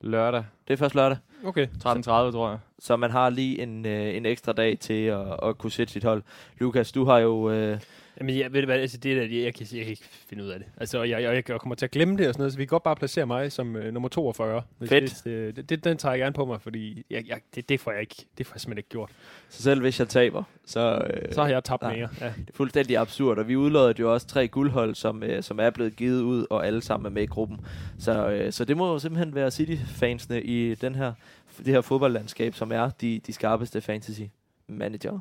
[0.00, 0.44] lørdag.
[0.68, 1.18] Det er først lørdag.
[1.44, 1.66] Okay.
[1.66, 2.58] 13.30, tror jeg.
[2.78, 6.04] Så man har lige en, øh, en ekstra dag til at, at kunne sætte sit
[6.04, 6.22] hold.
[6.58, 7.80] Lukas, du har jo øh,
[8.20, 10.44] Jamen, jeg, ved du hvad, altså, det der, jeg, jeg, kan, jeg kan ikke finde
[10.44, 10.68] ud af det.
[10.76, 12.68] Altså, jeg, jeg, jeg kommer til at glemme det og sådan noget, så vi kan
[12.68, 14.62] godt bare placere mig som øh, nummer 42.
[14.78, 15.04] Hvis, Fedt.
[15.04, 17.80] Hvis, øh, det, det, den tager jeg gerne på mig, fordi jeg, jeg, det, det,
[17.80, 19.10] får jeg ikke, det får jeg simpelthen ikke gjort.
[19.48, 21.96] Så selv hvis jeg taber, så, øh, Så har jeg tabt nej.
[21.96, 22.08] mere.
[22.20, 22.26] Ja.
[22.26, 23.38] det er fuldstændig absurd.
[23.38, 26.66] Og vi udlodede jo også tre guldhold, som, øh, som er blevet givet ud, og
[26.66, 27.60] alle sammen er med i gruppen.
[27.98, 31.12] Så, øh, så det må jo simpelthen være City-fansene i den her,
[31.58, 35.20] det her fodboldlandskab, som er de, de skarpeste fantasy-manager.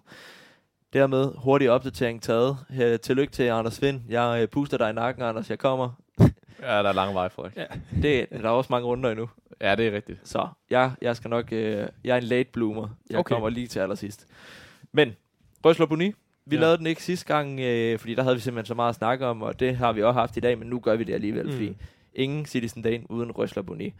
[0.95, 2.57] Dermed hurtig opdatering taget.
[2.69, 4.01] Her, tillykke til Anders Vind.
[4.09, 5.49] Jeg øh, puster dig i nakken, Anders.
[5.49, 5.89] Jeg kommer.
[6.61, 7.55] Ja, der er lang vej, Frederik.
[7.57, 7.65] Ja.
[8.01, 9.29] Det, der er også mange runder endnu.
[9.61, 10.19] Ja, det er rigtigt.
[10.23, 11.51] Så jeg, jeg skal nok...
[11.51, 12.87] Øh, jeg er en late bloomer.
[13.09, 13.33] Jeg Okay.
[13.33, 14.27] kommer lige til allersidst.
[14.91, 15.15] Men,
[15.65, 16.11] Røsler Boni,
[16.45, 16.61] vi Ja.
[16.61, 19.25] lavede den ikke sidste gang, øh, fordi der havde vi simpelthen så meget at snakke
[19.25, 21.45] om, og det har vi også haft i dag, men nu gør vi det alligevel,
[21.45, 21.51] mm.
[21.51, 21.75] fordi
[22.13, 23.93] ingen Citizen Dane uden Røsler Boni.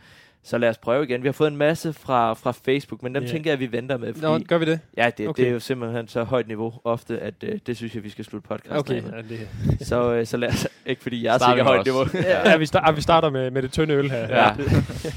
[0.45, 1.23] Så lad os prøve igen.
[1.23, 3.31] Vi har fået en masse fra, fra Facebook, men dem yeah.
[3.31, 4.79] tænker jeg, at vi venter med, Nå, fordi gør vi det?
[4.97, 5.43] ja, det, okay.
[5.43, 8.25] det er jo simpelthen så højt niveau ofte, at øh, det synes jeg, vi skal
[8.25, 9.11] slutte podcasten Okay, med.
[9.11, 12.05] ja, det, Så, øh, så lad os, ikke fordi jeg er sikker højt niveau.
[12.45, 14.19] ja, vi, start, vi starter med, med det tynde øl her.
[14.43, 14.53] Ja.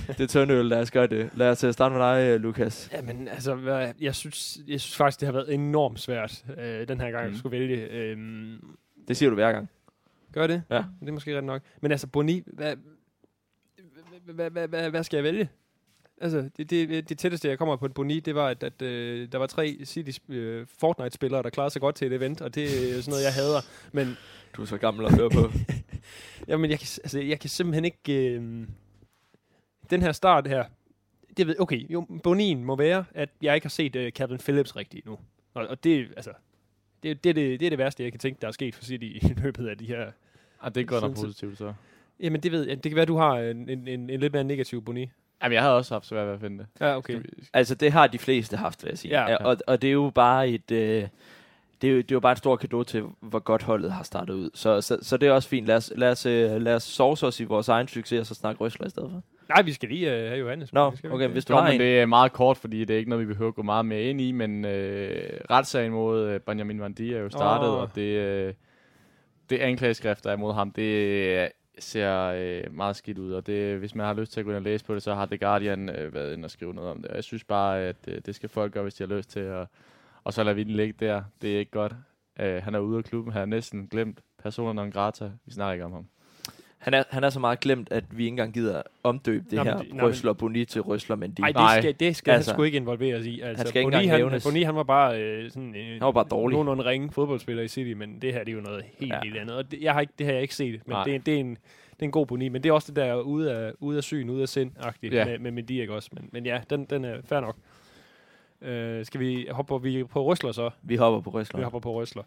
[0.08, 1.30] det er tynde øl, lad os gøre det.
[1.34, 2.90] Lad os øh, starte med dig, øh, Lukas.
[2.92, 3.56] Jamen, altså,
[4.00, 7.32] jeg synes, jeg synes faktisk, det har været enormt svært, øh, den her gang, mm.
[7.32, 7.76] At skulle vælge.
[7.90, 8.56] Øhm,
[9.08, 9.68] Det siger du hver gang.
[10.32, 10.62] gør det?
[10.70, 10.82] Ja.
[11.00, 11.62] Det er måske ret nok.
[11.80, 12.74] Men altså, Boni, hvad,
[14.34, 15.48] hvad, hvad, hvad, hvad, skal jeg vælge?
[16.20, 19.32] Altså, det, det, det tætteste, jeg kommer på en Boni, det var, at, at øh,
[19.32, 22.64] der var tre City øh, Fortnite-spillere, der klarede sig godt til et event, og det
[22.64, 23.60] er sådan noget, jeg hader.
[23.92, 24.16] Men
[24.56, 25.50] Du er så gammel at høre på.
[26.48, 28.34] Jamen, jeg kan, altså, jeg kan simpelthen ikke...
[28.34, 28.66] Øh,
[29.90, 30.64] den her start her,
[31.36, 34.76] det ved, okay, jo, bonien må være, at jeg ikke har set øh, Calvin Phillips
[34.76, 35.18] rigtigt nu.
[35.54, 36.32] Og, og det, altså,
[37.02, 39.04] det, det, det, det er det værste, jeg kan tænke, der er sket for City
[39.04, 40.12] i løbet af de her...
[40.60, 41.74] Ah, det er godt nok positivt, så.
[42.20, 42.84] Jamen, det ved jeg.
[42.84, 45.10] Det kan være, du har en, en, en, en lidt mere negativ boni.
[45.42, 46.66] Jamen, jeg havde også haft svært ved at finde det.
[46.80, 47.20] Ja, okay.
[47.52, 49.20] Altså, det har de fleste haft, vil jeg sige.
[49.20, 49.30] Ja.
[49.30, 49.36] Ja.
[49.36, 50.70] Og, og det er jo bare et...
[50.70, 51.08] Øh,
[51.82, 54.02] det er, jo, det er jo bare en stor kado til, hvor godt holdet har
[54.02, 54.50] startet ud.
[54.54, 55.66] Så, så, så det er også fint.
[55.66, 58.34] Lad os, lad os, øh, lad os sovse os i vores egen succes, og så
[58.34, 59.22] snakke røsler i stedet for.
[59.48, 60.72] Nej, vi skal lige øh, have Johannes.
[60.72, 61.48] Nå, skal okay, hvis det?
[61.48, 61.80] du Jo, har men en.
[61.80, 64.02] det er meget kort, fordi det er ikke noget, vi behøver at gå meget mere
[64.02, 67.80] ind i, men øh, retssagen mod øh, Benjamin Van Dijk er jo startet, oh.
[67.80, 68.54] og det, øh,
[69.50, 71.48] det anklageskrift, der er imod ham, det øh,
[71.78, 74.56] ser øh, meget skidt ud, og det, hvis man har lyst til at gå ind
[74.56, 77.02] og læse på det, så har The Guardian øh, været inde og skrive noget om
[77.02, 77.10] det.
[77.10, 79.40] Og jeg synes bare, at øh, det skal folk gøre, hvis de har lyst til,
[79.40, 79.66] at,
[80.24, 81.22] og så lader vi den ligge der.
[81.42, 81.94] Det er ikke godt.
[82.40, 85.30] Øh, han er ude af klubben, han har næsten glemt personen non grata.
[85.44, 86.06] Vi snakker ikke om ham.
[86.78, 89.64] Han er, han er så meget glemt, at vi ikke engang gider omdøbe det Nå,
[89.64, 91.40] men her men- Røsler Boni til Røsler Mendy.
[91.40, 93.40] Nej, det skal, det skal altså, han sgu ikke involveres i.
[93.40, 94.40] Altså, skal ikke Boni, engang han.
[94.44, 96.52] Boni, han var bare øh, sådan øh, Han var bare dårlig.
[96.54, 99.20] nogenlunde ringe fodboldspiller i City, men det her det er jo noget helt, ja.
[99.22, 99.56] Helt andet.
[99.56, 101.04] Og det, jeg har ikke, det har jeg ikke set, men Nej.
[101.04, 102.48] det, det, er en, det er en god Boni.
[102.48, 105.24] Men det er også det der ude af, ude af syn, ude af sind-agtigt Ja.
[105.24, 106.08] med, med Mendy, ikke også?
[106.12, 107.56] Men, men ja, den, den er fair nok.
[108.62, 110.70] Øh, skal vi hoppe på, vi på Røsler så?
[110.82, 111.62] Vi hopper på Vi Røsler.
[111.62, 112.22] hopper på Røsler.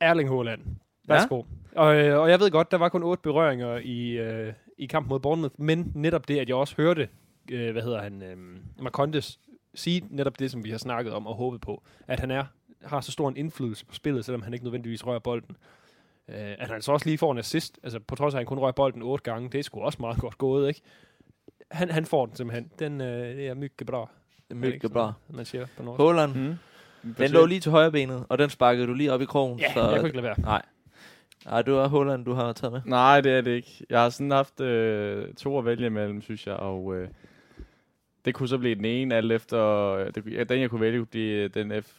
[0.00, 0.60] Erling Haaland.
[1.08, 1.42] Værsgo.
[1.74, 1.80] Ja.
[1.80, 5.08] Og, øh, og jeg ved godt, der var kun otte berøringer i, øh, i kampen
[5.08, 7.08] mod Bournemouth, men netop det, at jeg også hørte,
[7.50, 8.36] øh, hvad hedder han, øh,
[8.82, 9.40] Marcondes
[9.74, 12.44] sige netop det, som vi har snakket om og håbet på, at han er
[12.84, 15.56] har så stor en indflydelse på spillet, selvom han ikke nødvendigvis rører bolden.
[16.28, 18.46] Øh, at han så også lige får en assist, altså på trods af, at han
[18.46, 20.80] kun rører bolden otte gange, det er sgu også meget godt gået, ikke?
[21.70, 22.70] Han, han får den simpelthen.
[22.78, 24.08] Den øh, det er mygge bra.
[24.48, 25.12] Det er mygge bra.
[25.28, 25.96] Man siger på norsk.
[26.00, 27.14] Håland, Mm.
[27.18, 29.58] den lå lige til højre benet, og den sparkede du lige op i krogen.
[29.58, 30.40] Ja, så, jeg kunne ikke lade være.
[30.40, 30.62] Nej.
[31.46, 32.80] Nej, du er Håland, du har taget med.
[32.84, 33.86] Nej, det er det ikke.
[33.90, 37.08] Jeg har sådan haft øh, to at vælge imellem, synes jeg, og øh,
[38.24, 41.06] det kunne så blive den ene, alt efter, det, ja, den jeg kunne vælge, kunne
[41.06, 41.92] blive den F.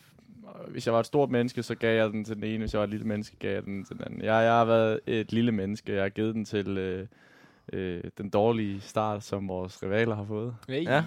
[0.68, 2.80] Hvis jeg var et stort menneske, så gav jeg den til den ene, hvis jeg
[2.80, 4.22] var et lille menneske, gav jeg den til den anden.
[4.22, 7.08] Jeg, jeg har været et lille menneske, jeg har givet den til øh,
[7.74, 10.56] øh, den dårlige start, som vores rivaler har fået.
[10.70, 10.84] Hey.
[10.84, 11.04] Ja.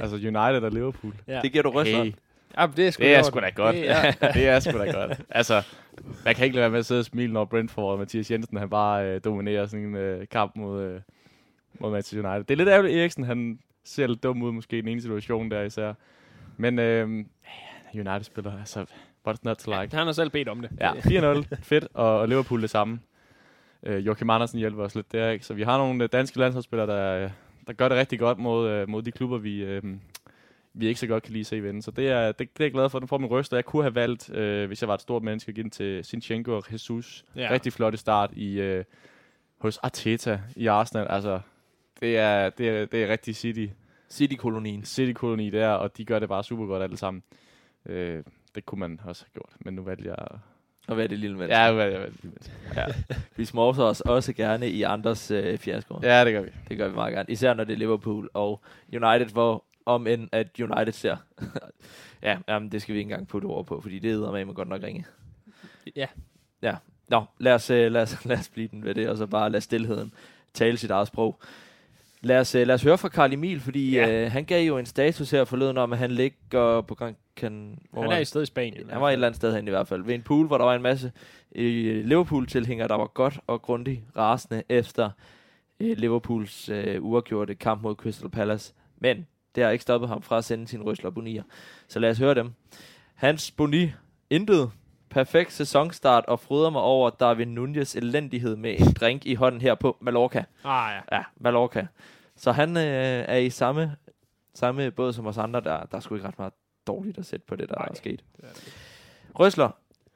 [0.00, 1.14] Altså United og Liverpool.
[1.28, 1.40] ja.
[1.42, 2.02] Det giver du Røsler.
[2.04, 2.12] Hey,
[2.58, 3.76] Ja, det er sgu, det er sgu da godt.
[3.76, 5.20] Det er, det er sgu da godt.
[5.30, 5.62] Altså,
[6.24, 8.56] man kan ikke lade være med at sidde og smile, når Brentford og Mathias Jensen,
[8.56, 11.00] han bare øh, dominerer sådan en øh, kamp mod, øh,
[11.80, 12.44] mod Manchester United.
[12.44, 15.50] Det er lidt ærgerligt, Eriksen, han ser lidt dum ud måske i den ene situation
[15.50, 15.92] der især.
[16.56, 17.24] Men øh,
[17.94, 18.84] United spiller, altså,
[19.28, 19.96] what's not to like?
[19.96, 20.70] han har selv bedt om det.
[20.80, 23.00] Ja, 4-0, fedt, og, og Liverpool det samme.
[23.82, 25.46] Øh, Joachim Andersen hjælper os lidt der, ikke?
[25.46, 27.30] Så vi har nogle øh, danske landsholdsspillere, der,
[27.66, 29.82] der gør det rigtig godt mod, øh, mod de klubber, vi, øh,
[30.74, 31.82] vi ikke så godt kan lide se vinde.
[31.82, 32.98] Så det er, det, det er jeg glad for.
[32.98, 35.22] Den får min ryst, og jeg kunne have valgt, øh, hvis jeg var et stort
[35.22, 37.24] menneske, at give den til Sinchenko og Jesus.
[37.36, 37.48] Ja.
[37.50, 38.84] Rigtig flotte start i, øh,
[39.58, 41.06] hos Arteta i Arsenal.
[41.10, 41.40] Altså,
[42.00, 43.66] det er, det er, det er rigtig City,
[44.10, 44.84] City-kolonien.
[44.84, 47.22] City-koloni der, og de gør det bare super godt alle sammen.
[47.86, 48.22] Øh,
[48.54, 50.16] det kunne man også have gjort, men nu valgte jeg...
[50.88, 51.60] Og hvad er det lille menneske?
[51.60, 52.10] Ja, nu valgte jeg
[52.76, 52.86] ja.
[53.36, 56.00] Vi småser os også gerne i andres øh, fiaskoer.
[56.02, 56.50] Ja, det gør vi.
[56.68, 57.26] Det gør vi meget gerne.
[57.28, 58.60] Især når det er Liverpool og
[58.92, 61.16] United, hvor om end at United ser.
[62.22, 64.68] ja, jamen, det skal vi ikke engang putte ord på, fordi det er med godt
[64.68, 65.04] nok ringe.
[65.96, 66.06] Ja.
[66.62, 66.76] Ja.
[67.08, 69.50] Nå, lad os, øh, lad, os, lad os blive den ved det, og så bare
[69.50, 70.12] lade stillheden
[70.54, 71.38] tale sit eget sprog.
[72.20, 74.24] Lad os, øh, lad os høre fra Karl Emil, fordi Ja.
[74.24, 77.78] øh, han gav jo en status her forleden om, at han ligger på Gran Can...
[77.94, 78.90] Han er i stedet i Spanien.
[78.90, 80.02] han var et eller andet sted hen i hvert fald.
[80.02, 81.12] Ved en pool, hvor der var en masse
[81.54, 85.10] øh, Liverpool-tilhængere, der var godt og grundigt rasende efter
[85.80, 88.74] øh, Liverpools øh, uafgjorte kamp mod Crystal Palace.
[88.98, 91.42] Men det har ikke stoppet ham fra at sende sine rysler bonier.
[91.88, 92.52] Så lad os høre dem.
[93.14, 93.90] Hans boni,
[94.30, 94.70] intet.
[95.10, 99.74] Perfekt sæsonstart og fryder mig over Darwin Nunez elendighed med en drink i hånden her
[99.74, 100.44] på Mallorca.
[100.64, 101.16] Ah, ja.
[101.16, 101.86] Ja, Mallorca.
[102.36, 102.82] Så han øh,
[103.28, 103.96] er i samme,
[104.54, 105.60] samme båd som os andre.
[105.60, 106.52] Der, der er sgu ikke ret meget
[106.86, 108.24] dårligt at sætte på det, der Nej, er sket.
[108.36, 108.72] det er det.
[109.40, 109.70] Røsler.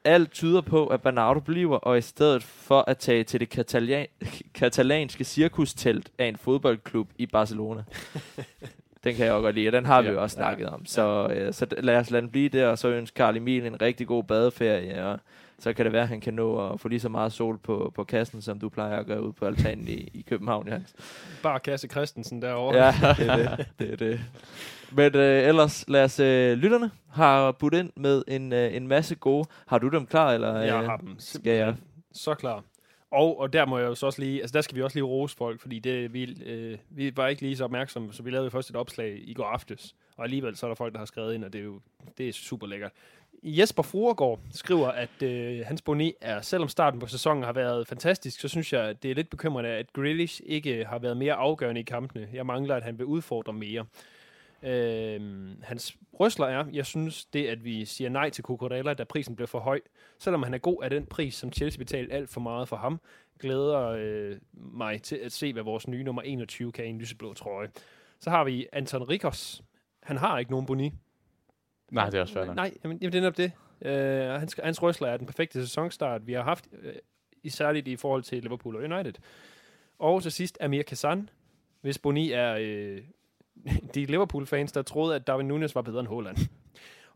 [0.04, 4.28] Alt tyder på, at Bernardo bliver, og i stedet for at tage til det katalan-
[4.60, 7.84] katalanske cirkustelt af en fodboldklub i Barcelona.
[9.08, 10.68] den kan jeg også godt lide, og den har vi Ja, jo også ja, snakket
[10.68, 10.86] om.
[10.86, 13.82] Så, øh, så lad os lade den blive der, og så ønsker Karl Emil en
[13.82, 15.18] rigtig god badeferie, og
[15.58, 17.92] så kan det være, at han kan nå at få lige så meget sol på,
[17.94, 20.94] på kassen, som du plejer at gøre ud på altanen i, i København, Jens.
[21.42, 22.76] Bare Kasse Christensen derovre.
[22.84, 23.66] Ja, det er det.
[23.78, 24.20] det, er det.
[24.92, 29.14] Men øh, ellers, lad os, øh, lytterne har budt ind med en, øh, en masse
[29.14, 29.48] gode.
[29.66, 31.74] Har du dem klar, eller Jeg øh, har dem skal jeg?
[32.12, 32.62] så klar.
[33.10, 35.04] Og, og der må jeg jo så også lige, altså der skal vi også lige
[35.04, 38.44] rose folk, fordi det, vi, øh, vi var ikke lige så opmærksomme, så vi lavede
[38.44, 41.06] jo først et opslag i går aftes, og alligevel så er der folk, der har
[41.06, 41.80] skrevet ind, og det er jo
[42.18, 42.92] det er super lækkert.
[43.42, 48.40] Jesper Fruergaard skriver, at øh, hans boni er, selvom starten på sæsonen har været fantastisk,
[48.40, 51.80] så synes jeg, det er lidt bekymrende, at Grealish ikke øh, har været mere afgørende
[51.80, 52.28] i kampene.
[52.32, 53.84] Jeg mangler, at han vil udfordre mere.
[54.62, 55.20] Øh,
[55.62, 59.48] hans røsler er, jeg synes, det at vi siger nej til Cucurella, da prisen blev
[59.48, 59.80] for høj,
[60.18, 63.00] selvom han er god af den pris, som Chelsea betalte alt for meget for ham,
[63.38, 67.34] glæder øh, mig til at se, hvad vores nye nummer 21 kan i en lyseblå
[67.34, 67.68] trøje.
[68.20, 69.62] Så har vi Anton Rikos.
[70.02, 70.92] Han har ikke nogen boni.
[71.90, 72.56] Nej, det er også nok.
[72.56, 73.52] Nej, jamen, jamen, det er netop det.
[73.82, 76.94] Øh, hans, hans røsler er den perfekte sæsonstart, vi har haft, øh,
[77.42, 79.14] i særligt i forhold til Liverpool og United.
[79.98, 81.28] Og til sidst Amir Kazan,
[81.80, 83.02] hvis Boni er øh,
[83.94, 86.36] de Liverpool-fans, der troede, at Darwin Nunes var bedre end Haaland.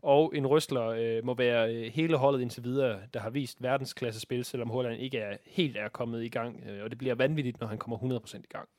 [0.01, 4.19] Og en røsler øh, må være øh, hele holdet indtil videre, der har vist verdensklasse
[4.19, 6.63] spil, selvom Haaland ikke er helt er kommet i gang.
[6.69, 8.69] Øh, og det bliver vanvittigt, når han kommer 100% i gang.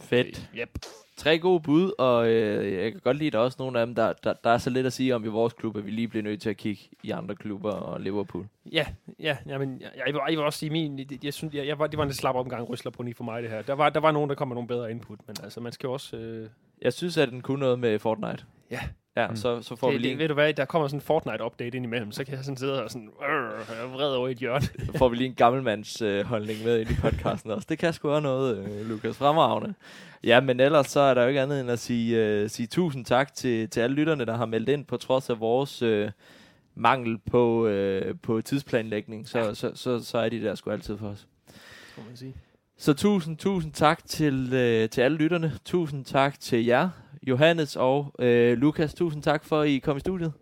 [0.00, 0.50] Fedt.
[0.58, 0.68] Yep.
[1.16, 3.86] Tre gode bud, og øh, jeg kan godt lide, at der er også nogle af
[3.86, 5.90] dem, der, der, der er så lidt at sige om i vores klub, at vi
[5.90, 8.46] lige bliver nødt til at kigge i andre klubber og Liverpool.
[8.72, 8.86] Ja,
[9.20, 11.78] ja, jamen, jeg, jeg, vil, jeg vil også sige, min, jeg, jeg synes, jeg, jeg
[11.78, 13.62] var, det var en slap omgang røsler på for mig, det her.
[13.62, 15.88] Der var, der var nogen, der kom med nogle bedre input, men altså, man skal
[15.88, 16.16] også...
[16.16, 16.48] Øh,
[16.82, 18.44] Jeg synes, at den kunne noget med Fortnite.
[18.70, 18.80] Ja.
[19.16, 19.36] Ja, Mm.
[19.36, 21.76] så, så får det, vi lige det, ved du hvad, der kommer sådan en Fortnite-update
[21.76, 24.30] ind imellem, så kan jeg sådan sidde og sådan, øh, jeg er vred over i
[24.30, 24.66] et hjørne.
[24.66, 27.66] Så får vi lige en gammelmands øh, holdning med ind i podcasten også.
[27.70, 29.16] Det kan sgu også noget, øh, Lukas.
[29.16, 29.74] Fremragende.
[30.24, 33.04] Ja, men ellers så er der jo ikke andet end at sige, øh, sige tusind
[33.04, 36.10] tak til, til alle lytterne, der har meldt ind, på trods af vores øh,
[36.74, 39.28] mangel på, øh, på tidsplanlægning.
[39.28, 39.54] Så, ja.
[39.54, 41.26] så, så, så er de der sgu altid for os.
[41.96, 42.34] Må man sige.
[42.78, 45.52] Så tusind, tusind tak til, øh, til alle lytterne.
[45.64, 46.88] Tusind tak til jer,
[47.26, 48.94] Johannes og øh, Lukas.
[48.94, 50.32] Tusind tak for, at I kom i studiet.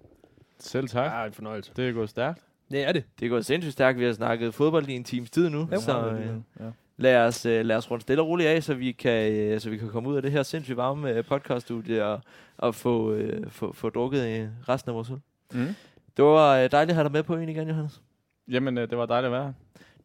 [0.58, 1.12] Selv tak.
[1.12, 1.72] Ja, en fornøjelse.
[1.76, 2.42] Det er gået stærkt.
[2.70, 3.04] Det er det.
[3.20, 3.98] Det er gået sindssygt stærkt.
[3.98, 5.68] Vi har snakket fodbold i en times tid nu.
[5.70, 6.26] Ja, så, øh,
[6.60, 6.64] ja.
[6.96, 9.70] lad os, øh, lad os runde stille og roligt af, så vi kan, øh, så
[9.70, 12.20] vi kan komme ud af det her sindssygt varme øh, podcaststudie og,
[12.58, 15.20] og få, øh, få, få drukket øh, resten af vores øl.
[15.52, 15.74] Mm.
[16.16, 18.02] Det var øh, dejligt at have dig med på en igen, Johannes.
[18.48, 19.52] Jamen, øh, det var dejligt at være her.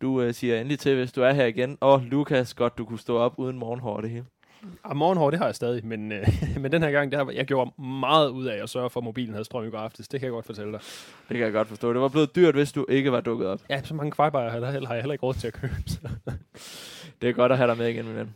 [0.01, 1.77] Du øh, siger endelig til, hvis du er her igen.
[1.81, 4.25] Og Lukas, godt du kunne stå op uden morgenhår det hele.
[4.83, 6.27] Og morgenhår, det har jeg stadig, men, øh,
[6.61, 9.33] men den her gang, der, jeg gjorde meget ud af at sørge for, at mobilen
[9.33, 10.07] havde strøm i går aftes.
[10.07, 10.79] Det kan jeg godt fortælle dig.
[11.29, 11.93] Det kan jeg godt forstå.
[11.93, 13.59] Det var blevet dyrt, hvis du ikke var dukket op.
[13.69, 15.73] Ja, så mange kvejbejer har jeg, har jeg heller ikke råd til at købe.
[15.87, 15.99] Så.
[17.21, 18.35] Det er godt at have dig med igen, min ven.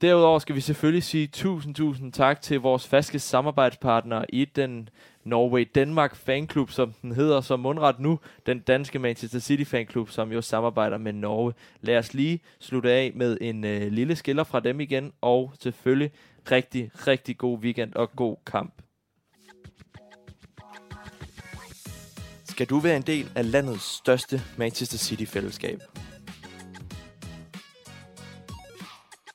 [0.00, 4.88] Derudover skal vi selvfølgelig sige tusind, tusind tak til vores faste samarbejdspartnere i den
[5.28, 10.32] Norway Denmark Fanklub, som den hedder som mundret nu, den danske Manchester City Fanklub, som
[10.32, 11.54] jo samarbejder med Norge.
[11.80, 16.10] Lad os lige slutte af med en øh, lille skiller fra dem igen, og selvfølgelig
[16.50, 18.82] rigtig, rigtig god weekend og god kamp.
[22.44, 25.80] Skal du være en del af landets største Manchester City-fællesskab?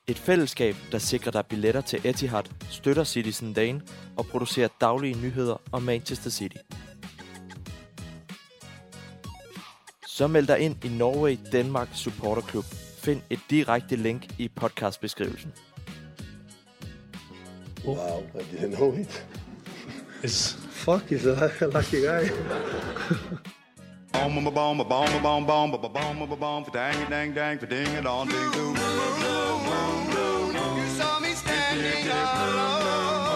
[0.07, 3.81] Et fællesskab, der sikrer dig billetter til Etihad, støtter Citizen Dane
[4.17, 6.57] og producerer daglige nyheder om Manchester City.
[10.07, 12.65] Så meld dig ind i Norway Denmark Supporter Club.
[12.97, 15.53] Find et direkte link i podcastbeskrivelsen.
[17.85, 19.27] Wow, I didn't know it.
[20.23, 20.57] Yes.
[20.71, 22.29] Fuck, he's a lucky guy.
[24.13, 27.87] Boom, boom, boom, boom, boom, boom, boom, boom, boom, boom, for dang, dang, for ding,
[27.87, 29.12] and on, ding,
[31.35, 33.27] standing alone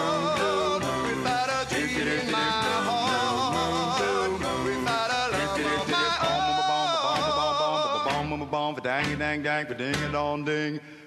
[1.08, 2.38] without a dream in my
[2.88, 4.30] heart,
[4.64, 6.58] without a love of my own.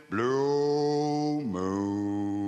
[0.09, 2.40] Blue moon.